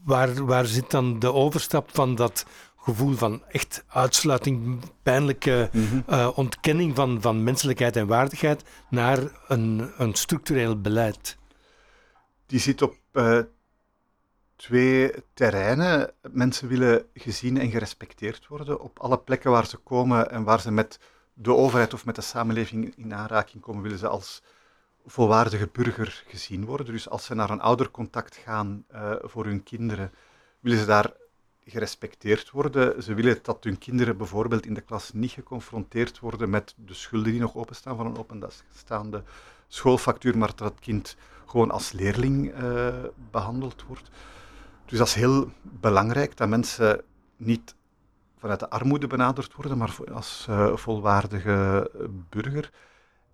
Waar, 0.04 0.44
waar 0.44 0.66
zit 0.66 0.90
dan 0.90 1.18
de 1.18 1.32
overstap 1.32 1.90
van 1.92 2.14
dat 2.14 2.46
gevoel 2.76 3.14
van 3.14 3.42
echt 3.48 3.84
uitsluiting, 3.88 4.78
pijnlijke 5.02 5.70
mm 5.72 6.04
uh, 6.10 6.28
ontkenning 6.34 6.96
van, 6.96 7.20
van 7.20 7.44
menselijkheid 7.44 7.96
en 7.96 8.06
waardigheid 8.06 8.64
naar 8.90 9.18
een, 9.48 9.90
een 9.96 10.14
structureel 10.14 10.80
beleid? 10.80 11.36
Die 12.46 12.60
zit 12.60 12.82
op 12.82 12.96
uh, 13.12 13.38
twee 14.56 15.12
terreinen. 15.34 16.12
Mensen 16.30 16.68
willen 16.68 17.06
gezien 17.14 17.58
en 17.58 17.70
gerespecteerd 17.70 18.46
worden 18.46 18.80
op 18.80 18.98
alle 18.98 19.18
plekken 19.18 19.50
waar 19.50 19.66
ze 19.66 19.76
komen 19.76 20.30
en 20.30 20.44
waar 20.44 20.60
ze 20.60 20.70
met 20.70 20.98
de 21.34 21.54
overheid 21.54 21.94
of 21.94 22.04
met 22.04 22.14
de 22.14 22.20
samenleving 22.20 22.96
in 22.96 23.14
aanraking 23.14 23.62
komen, 23.62 23.82
willen 23.82 23.98
ze 23.98 24.08
als 24.08 24.42
volwaardige 25.06 25.68
burger 25.72 26.24
gezien 26.26 26.64
worden. 26.64 26.86
Dus 26.86 27.08
als 27.08 27.24
ze 27.24 27.34
naar 27.34 27.50
een 27.50 27.60
oudercontact 27.60 28.36
gaan 28.36 28.84
uh, 28.92 29.12
voor 29.20 29.44
hun 29.44 29.62
kinderen, 29.62 30.12
willen 30.60 30.78
ze 30.78 30.86
daar 30.86 31.12
gerespecteerd 31.64 32.50
worden. 32.50 33.02
Ze 33.02 33.14
willen 33.14 33.38
dat 33.42 33.64
hun 33.64 33.78
kinderen 33.78 34.16
bijvoorbeeld 34.16 34.66
in 34.66 34.74
de 34.74 34.80
klas 34.80 35.12
niet 35.12 35.30
geconfronteerd 35.30 36.18
worden 36.18 36.50
met 36.50 36.74
de 36.76 36.94
schulden 36.94 37.32
die 37.32 37.40
nog 37.40 37.56
openstaan 37.56 37.96
van 37.96 38.06
een 38.06 38.18
openstaande 38.18 39.22
schoolfactuur, 39.68 40.38
maar 40.38 40.52
dat 40.54 40.70
het 40.70 40.80
kind 40.80 41.16
gewoon 41.46 41.70
als 41.70 41.92
leerling 41.92 42.62
uh, 42.62 42.94
behandeld 43.30 43.84
wordt. 43.86 44.10
Dus 44.86 44.98
dat 44.98 45.06
is 45.06 45.14
heel 45.14 45.50
belangrijk 45.62 46.36
dat 46.36 46.48
mensen 46.48 47.02
niet 47.36 47.74
vanuit 48.38 48.60
de 48.60 48.70
armoede 48.70 49.06
benaderd 49.06 49.54
worden, 49.54 49.78
maar 49.78 49.96
als 50.12 50.46
uh, 50.50 50.76
volwaardige 50.76 51.90
burger. 52.30 52.70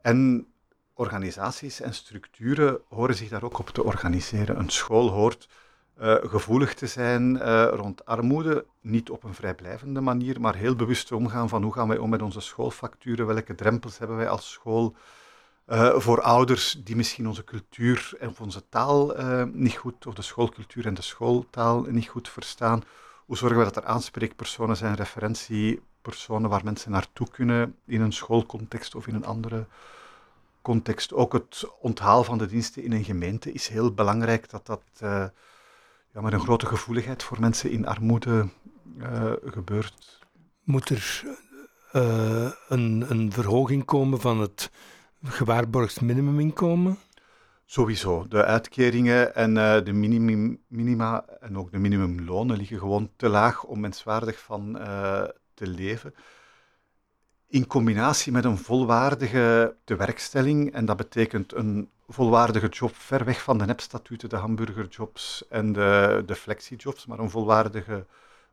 En 0.03 0.47
organisaties 0.95 1.81
en 1.81 1.95
structuren 1.95 2.81
horen 2.89 3.15
zich 3.15 3.29
daar 3.29 3.43
ook 3.43 3.59
op 3.59 3.69
te 3.69 3.85
organiseren. 3.85 4.59
Een 4.59 4.71
school 4.71 5.09
hoort 5.09 5.49
uh, 6.01 6.15
gevoelig 6.21 6.75
te 6.75 6.87
zijn 6.87 7.37
uh, 7.37 7.69
rond 7.73 8.05
armoede, 8.05 8.67
niet 8.81 9.11
op 9.11 9.25
een 9.25 9.35
vrijblijvende 9.35 10.01
manier, 10.01 10.41
maar 10.41 10.55
heel 10.55 10.77
bewust 10.77 11.13
omgaan 11.13 11.49
van 11.49 11.63
hoe 11.63 11.73
gaan 11.73 11.89
wij 11.89 11.99
om 11.99 12.11
met 12.11 12.23
onze 12.23 12.41
schoolfacturen, 12.41 13.27
welke 13.27 13.55
drempels 13.55 13.99
hebben 13.99 14.17
wij 14.17 14.29
als 14.29 14.51
school 14.51 14.97
uh, 15.67 15.99
voor 15.99 16.23
ouders 16.23 16.81
die 16.85 16.97
misschien 16.97 17.29
onze 17.29 17.45
cultuur 17.45 18.13
en 18.21 18.35
onze 18.41 18.69
taal 18.69 19.15
niet 19.53 19.77
goed, 19.77 20.07
of 20.07 20.15
de 20.15 20.23
schoolcultuur 20.23 20.87
en 20.87 20.95
de 20.95 21.03
schooltaal 21.03 21.83
niet 21.83 22.09
goed 22.09 22.29
verstaan. 22.29 22.83
Hoe 23.27 23.37
zorgen 23.37 23.59
we 23.59 23.65
dat 23.65 23.77
er 23.77 23.85
aanspreekpersonen 23.85 24.77
zijn, 24.77 24.95
referentiepersonen 24.95 26.51
waar 26.51 26.65
mensen 26.65 26.91
naartoe 26.91 27.31
kunnen 27.31 27.77
in 27.87 28.01
een 28.01 28.13
schoolcontext 28.13 28.95
of 28.95 29.07
in 29.07 29.15
een 29.15 29.25
andere 29.25 29.67
context. 30.63 31.13
Ook 31.13 31.33
het 31.33 31.65
onthaal 31.81 32.25
van 32.25 32.39
de 32.39 32.47
diensten 32.47 32.83
in 32.83 32.93
een 32.93 33.05
gemeente 33.05 33.53
is 33.53 33.69
heel 33.69 33.93
belangrijk 33.93 34.51
dat 34.51 34.67
dat 34.67 34.83
uh, 35.03 35.25
ja, 36.13 36.21
met 36.21 36.33
een 36.33 36.41
grote 36.41 36.67
gevoeligheid 36.67 37.23
voor 37.23 37.41
mensen 37.41 37.71
in 37.71 37.87
armoede 37.87 38.49
gebeurt. 39.45 40.21
Moet 40.63 40.89
er 40.89 41.25
een, 42.69 43.05
een 43.09 43.33
verhoging 43.33 43.85
komen 43.85 44.21
van 44.21 44.41
het 44.41 44.71
gewaarborgd 45.25 46.01
minimuminkomen? 46.01 46.99
Sowieso. 47.65 48.29
De 48.29 48.45
uitkeringen 48.45 49.35
en 49.35 49.55
de 49.85 49.93
minimum, 49.93 50.63
minima 50.67 51.25
en 51.41 51.59
ook 51.59 51.73
de 51.73 51.79
minimumlonen 51.79 52.57
liggen 52.57 52.79
gewoon 52.79 53.11
te 53.17 53.29
laag 53.29 53.65
om 53.65 53.81
menswaardig 53.81 54.39
van 54.39 54.73
te 55.55 55.67
leven 55.67 56.15
in 57.53 57.67
combinatie 57.67 58.33
met 58.33 58.45
een 58.45 58.59
volwaardige 58.59 59.77
tewerkstelling. 59.85 60.73
En 60.73 60.85
dat 60.85 60.97
betekent 60.97 61.55
een 61.55 61.91
volwaardige 62.09 62.69
job 62.69 62.95
ver 62.95 63.25
weg 63.25 63.43
van 63.43 63.59
de 63.59 63.65
nepstatuten, 63.65 64.29
de 64.29 64.37
hamburgerjobs 64.37 65.45
en 65.49 65.73
de, 65.73 66.23
de 66.27 66.35
flexijobs, 66.35 67.07
maar 67.07 67.19
een 67.19 67.31
volwaardige 67.31 68.07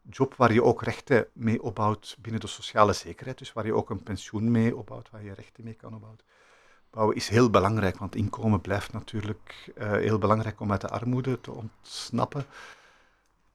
job 0.10 0.36
waar 0.36 0.54
je 0.54 0.64
ook 0.64 0.84
rechten 0.84 1.28
mee 1.34 1.64
opbouwt 1.64 2.18
binnen 2.22 2.42
de 2.42 2.48
sociale 2.48 2.94
zekerheid, 2.94 3.38
dus 3.38 3.54
waar 3.54 3.66
je 3.66 3.74
ook 3.74 3.90
een 3.90 4.04
pensioen 4.04 4.52
mee 4.52 4.76
opbouwt, 4.76 5.10
waar 5.10 5.24
je 5.24 5.34
rechten 5.34 5.64
mee 5.64 5.74
kan 5.74 5.94
opbouwen. 5.94 6.20
Bouwen 6.92 7.16
is 7.16 7.28
heel 7.28 7.50
belangrijk, 7.50 7.98
want 7.98 8.16
inkomen 8.16 8.62
blijft 8.62 8.94
natuurlijk 8.94 9.74
uh, 9.78 9.92
heel 9.92 10.18
belangrijk 10.18 10.60
om 10.60 10.72
uit 10.72 10.82
de 10.82 10.90
armoede 10.90 11.42
te 11.42 11.52
ontsnappen. 11.52 12.46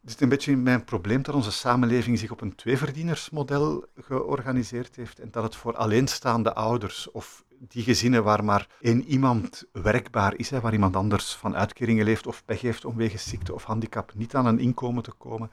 Het 0.01 0.15
is 0.15 0.21
een 0.21 0.29
beetje 0.29 0.57
mijn 0.57 0.85
probleem 0.85 1.23
dat 1.23 1.35
onze 1.35 1.53
samenleving 1.53 2.19
zich 2.19 2.31
op 2.31 2.41
een 2.41 2.55
tweeverdienersmodel 2.55 3.85
georganiseerd 4.01 4.97
heeft 4.97 5.19
en 5.19 5.29
dat 5.31 5.43
het 5.43 5.57
voor 5.57 5.77
alleenstaande 5.77 6.55
ouders 6.55 7.11
of 7.11 7.45
die 7.59 7.83
gezinnen 7.83 8.25
waar 8.25 8.45
maar 8.45 8.69
één 8.81 9.05
iemand 9.05 9.65
werkbaar 9.73 10.35
is, 10.37 10.51
hè, 10.51 10.61
waar 10.61 10.73
iemand 10.73 10.97
anders 10.97 11.35
van 11.35 11.57
uitkeringen 11.57 12.05
leeft 12.05 12.27
of 12.27 12.45
pech 12.45 12.61
heeft 12.61 12.85
om 12.85 12.97
wegens 12.97 13.29
ziekte 13.29 13.55
of 13.55 13.65
handicap 13.65 14.15
niet 14.15 14.35
aan 14.35 14.47
een 14.47 14.59
inkomen 14.59 15.03
te 15.03 15.13
komen, 15.13 15.51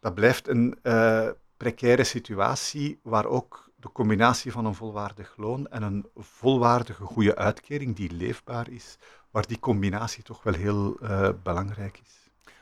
dat 0.00 0.14
blijft 0.14 0.48
een 0.48 0.78
uh, 0.82 1.28
precaire 1.56 2.04
situatie 2.04 2.98
waar 3.02 3.26
ook 3.26 3.65
de 3.76 3.92
combinatie 3.92 4.52
van 4.52 4.64
een 4.64 4.74
volwaardig 4.74 5.34
loon 5.36 5.66
en 5.66 5.82
een 5.82 6.06
volwaardige 6.16 7.04
goede 7.04 7.36
uitkering 7.36 7.96
die 7.96 8.12
leefbaar 8.12 8.70
is, 8.70 8.96
waar 9.30 9.46
die 9.46 9.58
combinatie 9.58 10.22
toch 10.22 10.42
wel 10.42 10.54
heel 10.54 10.96
uh, 11.02 11.28
belangrijk 11.42 12.00
is. 12.04 12.16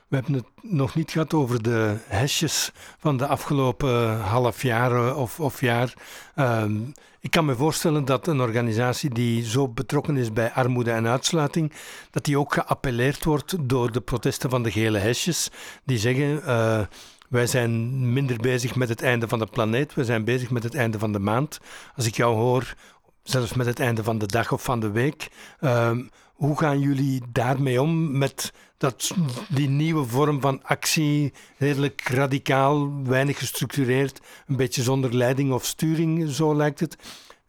We 0.07 0.15
hebben 0.15 0.33
het 0.33 0.71
nog 0.73 0.95
niet 0.95 1.11
gehad 1.11 1.33
over 1.33 1.63
de 1.63 1.97
hesjes 2.07 2.71
van 2.97 3.17
de 3.17 3.27
afgelopen 3.27 4.19
half 4.19 4.61
jaar 4.61 5.15
of, 5.15 5.39
of 5.39 5.61
jaar. 5.61 5.93
Ehm, 6.35 6.81
ik 7.19 7.31
kan 7.31 7.45
me 7.45 7.55
voorstellen 7.55 8.05
dat 8.05 8.27
een 8.27 8.41
organisatie 8.41 9.09
die 9.09 9.43
zo 9.43 9.67
betrokken 9.67 10.17
is 10.17 10.33
bij 10.33 10.51
armoede 10.51 10.91
en 10.91 11.07
uitsluiting, 11.07 11.71
dat 12.11 12.25
die 12.25 12.39
ook 12.39 12.53
geappelleerd 12.53 13.23
wordt 13.23 13.69
door 13.69 13.91
de 13.91 14.01
protesten 14.01 14.49
van 14.49 14.63
de 14.63 14.71
gele 14.71 14.97
hesjes, 14.97 15.49
die 15.83 15.97
zeggen. 15.97 16.41
Uh, 16.45 16.81
wij 17.29 17.47
zijn 17.47 18.13
minder 18.13 18.37
bezig 18.37 18.75
met 18.75 18.89
het 18.89 19.01
einde 19.01 19.27
van 19.27 19.39
de 19.39 19.45
planeet, 19.45 19.93
we 19.93 20.03
zijn 20.03 20.23
bezig 20.23 20.49
met 20.49 20.63
het 20.63 20.75
einde 20.75 20.99
van 20.99 21.11
de 21.11 21.19
maand. 21.19 21.59
Als 21.95 22.05
ik 22.05 22.15
jou 22.15 22.35
hoor, 22.35 22.75
zelfs 23.23 23.53
met 23.53 23.65
het 23.65 23.79
einde 23.79 24.03
van 24.03 24.17
de 24.17 24.25
dag 24.25 24.51
of 24.51 24.63
van 24.63 24.79
de 24.79 24.91
week. 24.91 25.27
Uh, 25.61 25.97
hoe 26.33 26.57
gaan 26.57 26.79
jullie 26.79 27.21
daarmee 27.31 27.81
om 27.81 28.17
met 28.17 28.53
dat, 28.77 29.11
die 29.49 29.69
nieuwe 29.69 30.05
vorm 30.05 30.41
van 30.41 30.63
actie, 30.63 31.33
redelijk 31.57 32.01
radicaal, 32.01 33.03
weinig 33.03 33.37
gestructureerd, 33.37 34.19
een 34.47 34.55
beetje 34.55 34.83
zonder 34.83 35.15
leiding 35.15 35.51
of 35.53 35.65
sturing, 35.65 36.29
zo 36.29 36.55
lijkt 36.55 36.79
het. 36.79 36.97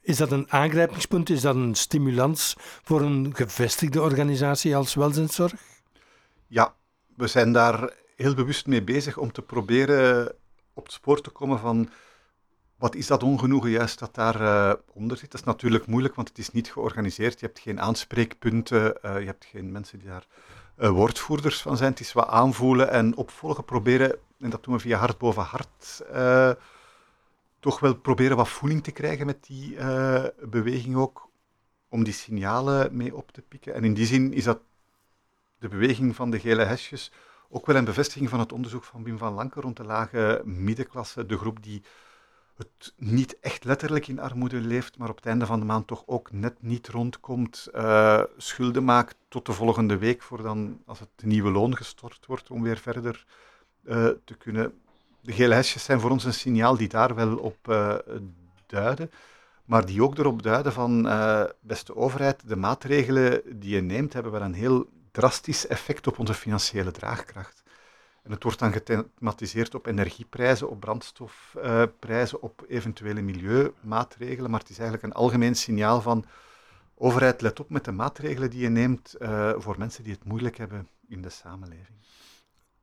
Is 0.01 0.17
dat 0.17 0.33
een 0.33 0.53
aangrijpingspunt? 0.53 1.31
Is 1.31 1.41
dat 1.41 1.55
een 1.55 1.75
stimulans 1.75 2.55
voor 2.83 3.01
een 3.01 3.35
gevestigde 3.35 4.01
organisatie 4.01 4.77
als 4.77 4.95
welzijnszorg? 4.95 5.55
Ja, 6.47 6.75
we 7.17 7.27
zijn 7.27 7.53
daar 7.53 7.93
heel 8.17 8.35
bewust 8.35 8.67
mee 8.67 8.83
bezig 8.83 9.17
om 9.19 9.33
te 9.33 9.43
proberen 9.43 10.35
op 10.75 10.85
het 10.85 10.93
spoor 10.93 11.21
te 11.21 11.31
komen 11.31 11.59
van 11.59 11.89
wat 12.77 12.95
is 12.95 13.07
dat 13.07 13.23
ongenoegen 13.23 13.71
juist 13.71 13.99
dat 13.99 14.15
daaronder 14.15 14.71
uh, 14.71 14.75
onder 14.93 15.17
zit? 15.17 15.31
Dat 15.31 15.41
is 15.41 15.47
natuurlijk 15.47 15.87
moeilijk, 15.87 16.15
want 16.15 16.29
het 16.29 16.39
is 16.39 16.51
niet 16.51 16.73
georganiseerd. 16.73 17.41
Je 17.41 17.47
hebt 17.47 17.59
geen 17.59 17.81
aanspreekpunten, 17.81 18.99
uh, 19.05 19.21
je 19.21 19.27
hebt 19.27 19.45
geen 19.45 19.73
mensen 19.73 19.99
die 19.99 20.09
daar 20.09 20.27
uh, 20.79 20.89
woordvoerders 20.89 21.63
van 21.63 21.77
zijn. 21.77 21.91
Het 21.91 22.01
is 22.01 22.13
wat 22.13 22.29
aanvoelen 22.29 22.91
en 22.91 23.17
opvolgen, 23.17 23.65
proberen, 23.65 24.19
en 24.39 24.51
dat 24.51 24.65
doen 24.65 24.75
we 24.75 24.81
via 24.81 24.99
hart 24.99 25.19
boven 25.19 25.43
hart, 25.43 26.03
toch 27.61 27.81
wel 27.81 27.95
proberen 27.95 28.37
wat 28.37 28.49
voeling 28.49 28.85
te 28.85 28.91
krijgen 28.91 29.27
met 29.27 29.45
die 29.47 29.77
beweging 30.41 30.97
ook, 30.97 31.29
om 31.89 32.05
die 32.05 32.13
signalen 32.13 32.97
mee 32.97 33.17
op 33.17 33.33
te 33.33 33.43
pikken. 33.43 33.75
En 33.75 33.85
in 33.85 33.95
die 33.95 34.07
zin 34.07 34.33
is 34.33 34.45
dat 34.45 34.61
de 35.59 35.69
beweging 35.69 36.17
van 36.17 36.31
de 36.31 36.41
gele 36.41 36.65
hesjes 36.65 37.13
ook 37.49 37.67
wel 37.67 37.77
een 37.77 37.85
bevestiging 37.85 38.29
van 38.29 38.41
het 38.41 38.53
onderzoek 38.53 38.85
van 38.85 39.05
Wim 39.05 39.19
van 39.19 39.35
Lanker 39.35 39.63
rond 39.63 39.77
de 39.77 39.85
lage 39.85 40.43
middenklasse, 40.45 41.27
de 41.27 41.39
groep 41.39 41.63
die 41.63 41.83
het 42.57 42.93
niet 42.97 43.39
echt 43.41 43.65
letterlijk 43.65 44.09
in 44.09 44.21
armoede 44.21 44.61
leeft, 44.61 44.99
maar 44.99 45.09
op 45.09 45.17
het 45.17 45.27
einde 45.27 45.47
van 45.47 45.61
de 45.61 45.67
maand 45.67 45.87
toch 45.87 46.03
ook 46.07 46.33
net 46.33 46.55
niet 46.61 46.89
rondkomt, 46.89 47.69
uh, 47.75 48.23
schulden 48.37 48.85
maakt 48.85 49.17
tot 49.29 49.47
de 49.47 49.53
volgende 49.53 49.99
week, 49.99 50.23
voor 50.23 50.43
dan, 50.43 50.83
als 50.87 50.99
het 51.01 51.09
nieuwe 51.23 51.51
loon 51.51 51.77
gestort 51.77 52.27
wordt, 52.27 52.51
om 52.51 52.63
weer 52.63 52.79
verder 52.79 53.27
uh, 53.85 54.09
te 54.25 54.35
kunnen. 54.35 54.81
De 55.21 55.33
gele 55.33 55.55
hesjes 55.55 55.85
zijn 55.85 56.01
voor 56.01 56.11
ons 56.11 56.25
een 56.25 56.35
signaal 56.35 56.77
die 56.77 56.89
daar 56.89 57.15
wel 57.15 57.37
op 57.37 57.57
uh, 57.69 57.95
duiden, 58.67 59.11
maar 59.65 59.87
die 59.87 60.03
ook 60.03 60.19
erop 60.19 60.43
duiden 60.43 60.73
van, 60.73 61.03
beste 61.61 61.97
overheid, 61.97 62.49
de 62.49 62.57
maatregelen 62.57 63.43
die 63.61 63.75
je 63.75 63.81
neemt 63.81 64.13
hebben 64.13 64.33
wel 64.33 64.43
een 64.43 64.55
heel 64.55 64.87
drastisch 65.17 65.67
effect 65.67 66.07
op 66.07 66.19
onze 66.19 66.35
financiële 66.35 66.91
draagkracht. 66.91 67.63
En 68.23 68.31
het 68.31 68.43
wordt 68.43 68.59
dan 68.59 68.73
gethematiseerd 68.73 69.75
op 69.75 69.87
energieprijzen, 69.87 70.71
op 70.71 70.81
brandstofprijzen, 70.81 72.43
op 72.43 72.65
eventuele 72.69 73.21
milieumaatregelen. 73.21 74.51
Maar 74.51 74.61
het 74.61 74.69
is 74.69 74.79
eigenlijk 74.79 75.07
een 75.07 75.21
algemeen 75.21 75.55
signaal 75.55 76.01
van 76.01 76.25
overheid, 76.95 77.41
let 77.41 77.61
op 77.61 77.71
met 77.71 77.85
de 77.85 77.93
maatregelen 77.93 78.51
die 78.51 78.61
je 78.61 78.69
neemt 78.69 79.15
uh, 79.19 79.53
voor 79.57 79.75
mensen 79.79 80.05
die 80.05 80.13
het 80.13 80.25
moeilijk 80.25 80.57
hebben 80.57 80.89
in 81.09 81.23
de 81.23 81.31
samenleving. 81.31 81.99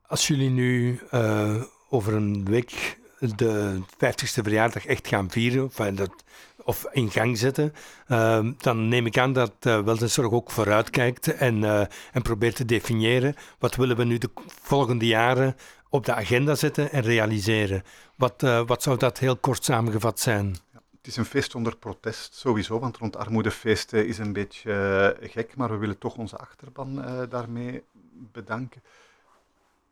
Als 0.01 0.27
jullie 0.27 0.49
nu 0.49 0.99
uh, 1.11 1.63
over 1.89 2.13
een 2.13 2.45
week 2.45 2.99
de 3.19 3.81
50ste 3.81 4.41
verjaardag 4.43 4.85
echt 4.85 5.07
gaan 5.07 5.31
vieren, 5.31 5.63
of, 5.63 5.75
dat, 5.75 6.23
of 6.65 6.87
in 6.91 7.11
gang 7.11 7.37
zetten, 7.37 7.73
uh, 8.07 8.47
dan 8.57 8.87
neem 8.87 9.05
ik 9.05 9.17
aan 9.17 9.33
dat 9.33 9.53
uh, 9.67 10.33
ook 10.33 10.51
vooruitkijkt 10.51 11.35
en, 11.35 11.57
uh, 11.61 11.79
en 12.11 12.21
probeert 12.21 12.55
te 12.55 12.65
definiëren 12.65 13.35
wat 13.59 13.75
willen 13.75 13.97
we 13.97 14.03
nu 14.03 14.17
de 14.17 14.29
volgende 14.45 15.05
jaren 15.05 15.55
op 15.89 16.05
de 16.05 16.13
agenda 16.13 16.55
zetten 16.55 16.91
en 16.91 17.01
realiseren. 17.01 17.83
Wat, 18.15 18.41
wat 18.65 18.83
zou 18.83 18.97
dat 18.97 19.19
heel 19.19 19.37
kort 19.37 19.63
samengevat 19.63 20.19
zijn? 20.19 20.55
Het 20.71 21.07
is 21.07 21.17
een 21.17 21.25
feest 21.25 21.55
onder 21.55 21.77
protest 21.77 22.35
sowieso, 22.35 22.79
want 22.79 22.97
rond 22.97 23.17
armoedefeesten 23.17 24.07
is 24.07 24.17
een 24.17 24.33
beetje 24.33 25.17
gek, 25.21 25.55
maar 25.55 25.69
we 25.69 25.77
willen 25.77 25.97
toch 25.97 26.15
onze 26.15 26.37
achterban 26.37 27.05
daarmee 27.29 27.83
bedanken 28.31 28.81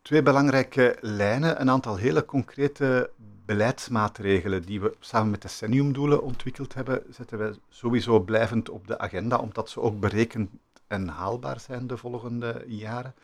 twee 0.02 0.22
belangrijke 0.22 0.96
lijnen, 1.00 1.60
een 1.60 1.70
aantal 1.70 1.96
hele 1.96 2.24
concrete 2.24 3.10
beleidsmaatregelen 3.44 4.62
die 4.62 4.80
we 4.80 4.96
samen 5.00 5.30
met 5.30 5.42
decenniumdoelen 5.42 6.22
ontwikkeld 6.22 6.74
hebben, 6.74 7.02
zetten 7.10 7.38
wij 7.38 7.54
sowieso 7.68 8.20
blijvend 8.20 8.68
op 8.68 8.86
de 8.86 8.98
agenda, 8.98 9.36
omdat 9.36 9.70
ze 9.70 9.80
ook 9.80 10.00
berekend 10.00 10.50
en 10.86 11.08
haalbaar 11.08 11.60
zijn 11.60 11.86
de 11.86 11.96
volgende 11.96 12.64
jaren. 12.66 13.14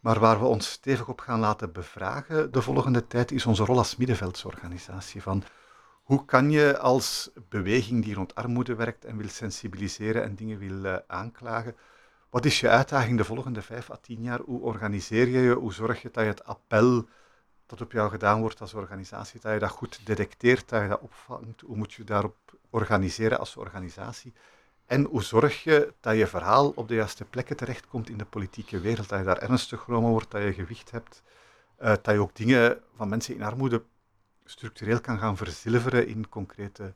Maar 0.00 0.20
waar 0.20 0.38
we 0.38 0.44
ons 0.44 0.70
stevig 0.70 1.08
op 1.08 1.20
gaan 1.20 1.40
laten 1.40 1.72
bevragen 1.72 2.52
de 2.52 2.62
volgende 2.62 3.06
tijd 3.06 3.32
is 3.32 3.46
onze 3.46 3.64
rol 3.64 3.78
als 3.78 3.96
middenveldsorganisatie. 3.96 5.22
Van 5.22 5.42
hoe 6.02 6.24
kan 6.24 6.50
je 6.50 6.78
als 6.78 7.30
beweging 7.48 8.04
die 8.04 8.14
rond 8.14 8.34
armoede 8.34 8.74
werkt 8.74 9.04
en 9.04 9.16
wil 9.16 9.28
sensibiliseren 9.28 10.22
en 10.22 10.34
dingen 10.34 10.58
wil 10.58 10.84
uh, 10.84 10.96
aanklagen, 11.06 11.76
wat 12.30 12.44
is 12.44 12.60
je 12.60 12.68
uitdaging 12.68 13.18
de 13.18 13.24
volgende 13.24 13.62
vijf 13.62 13.90
à 13.90 13.96
tien 13.96 14.22
jaar? 14.22 14.40
Hoe 14.40 14.60
organiseer 14.60 15.28
je 15.28 15.38
je? 15.38 15.54
Hoe 15.54 15.72
zorg 15.72 16.02
je 16.02 16.10
dat 16.12 16.22
je 16.22 16.30
het 16.30 16.44
appel 16.44 17.06
dat 17.72 17.80
op 17.80 17.92
jou 17.92 18.10
gedaan 18.10 18.40
wordt 18.40 18.60
als 18.60 18.74
organisatie, 18.74 19.40
dat 19.40 19.52
je 19.52 19.58
dat 19.58 19.70
goed 19.70 20.00
detecteert, 20.04 20.68
dat 20.68 20.82
je 20.82 20.88
dat 20.88 21.00
opvangt? 21.00 21.60
Hoe 21.60 21.76
moet 21.76 21.92
je 21.92 22.04
daarop 22.04 22.36
organiseren 22.70 23.38
als 23.38 23.56
organisatie? 23.56 24.32
En 24.86 25.04
hoe 25.04 25.22
zorg 25.22 25.62
je 25.62 25.92
dat 26.00 26.16
je 26.16 26.26
verhaal 26.26 26.72
op 26.74 26.88
de 26.88 26.94
juiste 26.94 27.24
plekken 27.24 27.56
terechtkomt 27.56 28.08
in 28.08 28.18
de 28.18 28.24
politieke 28.24 28.80
wereld, 28.80 29.08
dat 29.08 29.18
je 29.18 29.24
daar 29.24 29.38
ernstig 29.38 29.80
genomen 29.80 30.10
wordt, 30.10 30.30
dat 30.30 30.42
je 30.42 30.52
gewicht 30.52 30.90
hebt, 30.90 31.22
uh, 31.80 31.88
dat 31.88 32.14
je 32.14 32.20
ook 32.20 32.36
dingen 32.36 32.78
van 32.96 33.08
mensen 33.08 33.34
in 33.34 33.42
armoede 33.42 33.82
structureel 34.44 35.00
kan 35.00 35.18
gaan 35.18 35.36
verzilveren 35.36 36.06
in 36.06 36.28
concrete 36.28 36.92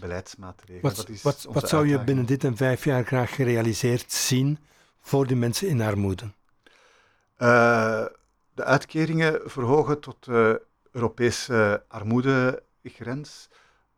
beleidsmaatregelen. 0.00 0.82
Wat, 0.82 1.22
wat, 1.22 1.46
wat 1.50 1.68
zou 1.68 1.88
je 1.88 2.04
binnen 2.04 2.26
dit 2.26 2.44
en 2.44 2.56
vijf 2.56 2.84
jaar 2.84 3.04
graag 3.04 3.34
gerealiseerd 3.34 4.12
zien 4.12 4.58
voor 5.00 5.26
de 5.26 5.34
mensen 5.34 5.68
in 5.68 5.80
armoede? 5.80 6.30
Uh, 7.38 8.04
de 8.56 8.64
uitkeringen 8.64 9.40
verhogen 9.44 10.00
tot 10.00 10.24
de 10.24 10.62
Europese 10.90 11.84
armoedegrens. 11.88 13.48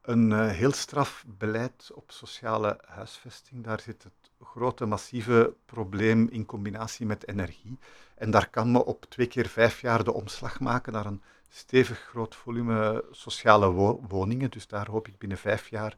Een 0.03 0.31
uh, 0.31 0.49
heel 0.49 0.73
straf 0.73 1.25
beleid 1.27 1.91
op 1.95 2.11
sociale 2.11 2.79
huisvesting. 2.85 3.65
Daar 3.65 3.81
zit 3.81 4.03
het 4.03 4.31
grote, 4.43 4.87
massieve 4.87 5.55
probleem 5.67 6.29
in 6.29 6.47
combinatie 6.47 7.07
met 7.07 7.29
energie. 7.29 7.79
En 8.15 8.31
daar 8.31 8.51
kan 8.51 8.73
men 8.73 8.85
op 8.85 9.05
twee 9.09 9.27
keer 9.27 9.47
vijf 9.47 9.81
jaar 9.81 10.05
de 10.05 10.13
omslag 10.13 10.61
maken 10.61 10.93
naar 10.93 11.07
een 11.07 11.23
stevig 11.49 11.99
groot 11.99 12.35
volume 12.35 13.05
sociale 13.11 13.71
woningen. 14.09 14.51
Dus 14.51 14.67
daar 14.67 14.89
hoop 14.91 15.09
ik 15.09 15.19
binnen 15.19 15.39
vijf 15.39 15.69
jaar 15.69 15.97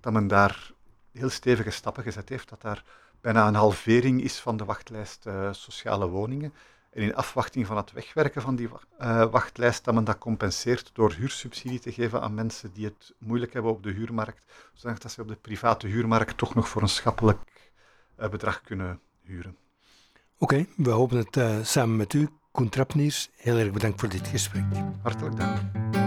dat 0.00 0.12
men 0.12 0.28
daar 0.28 0.72
heel 1.12 1.30
stevige 1.30 1.70
stappen 1.70 2.02
gezet 2.02 2.28
heeft. 2.28 2.48
Dat 2.48 2.62
daar 2.62 2.84
bijna 3.20 3.46
een 3.46 3.54
halvering 3.54 4.22
is 4.22 4.38
van 4.38 4.56
de 4.56 4.64
wachtlijst 4.64 5.26
uh, 5.26 5.52
sociale 5.52 6.08
woningen. 6.08 6.54
En 6.96 7.02
in 7.02 7.14
afwachting 7.14 7.66
van 7.66 7.76
het 7.76 7.92
wegwerken 7.92 8.42
van 8.42 8.56
die 8.56 8.68
uh, 9.00 9.30
wachtlijst, 9.30 9.84
dat 9.84 9.94
men 9.94 10.04
dat 10.04 10.18
compenseert 10.18 10.90
door 10.92 11.12
huursubsidie 11.12 11.78
te 11.78 11.92
geven 11.92 12.20
aan 12.20 12.34
mensen 12.34 12.72
die 12.72 12.84
het 12.84 13.14
moeilijk 13.18 13.52
hebben 13.52 13.72
op 13.72 13.82
de 13.82 13.90
huurmarkt, 13.90 14.42
zodat 14.72 15.12
ze 15.12 15.20
op 15.20 15.28
de 15.28 15.36
private 15.36 15.86
huurmarkt 15.86 16.38
toch 16.38 16.54
nog 16.54 16.68
voor 16.68 16.82
een 16.82 16.88
schappelijk 16.88 17.38
uh, 18.20 18.28
bedrag 18.28 18.60
kunnen 18.60 19.00
huren. 19.22 19.56
Oké, 20.38 20.66
we 20.76 20.90
hopen 20.90 21.26
het 21.30 21.66
samen 21.66 21.96
met 21.96 22.12
u. 22.12 22.28
Koen 22.52 22.68
Trapniers, 22.68 23.28
heel 23.36 23.56
erg 23.56 23.70
bedankt 23.70 24.00
voor 24.00 24.08
dit 24.08 24.26
gesprek. 24.26 24.64
Hartelijk 25.02 25.36
dank. 25.36 26.05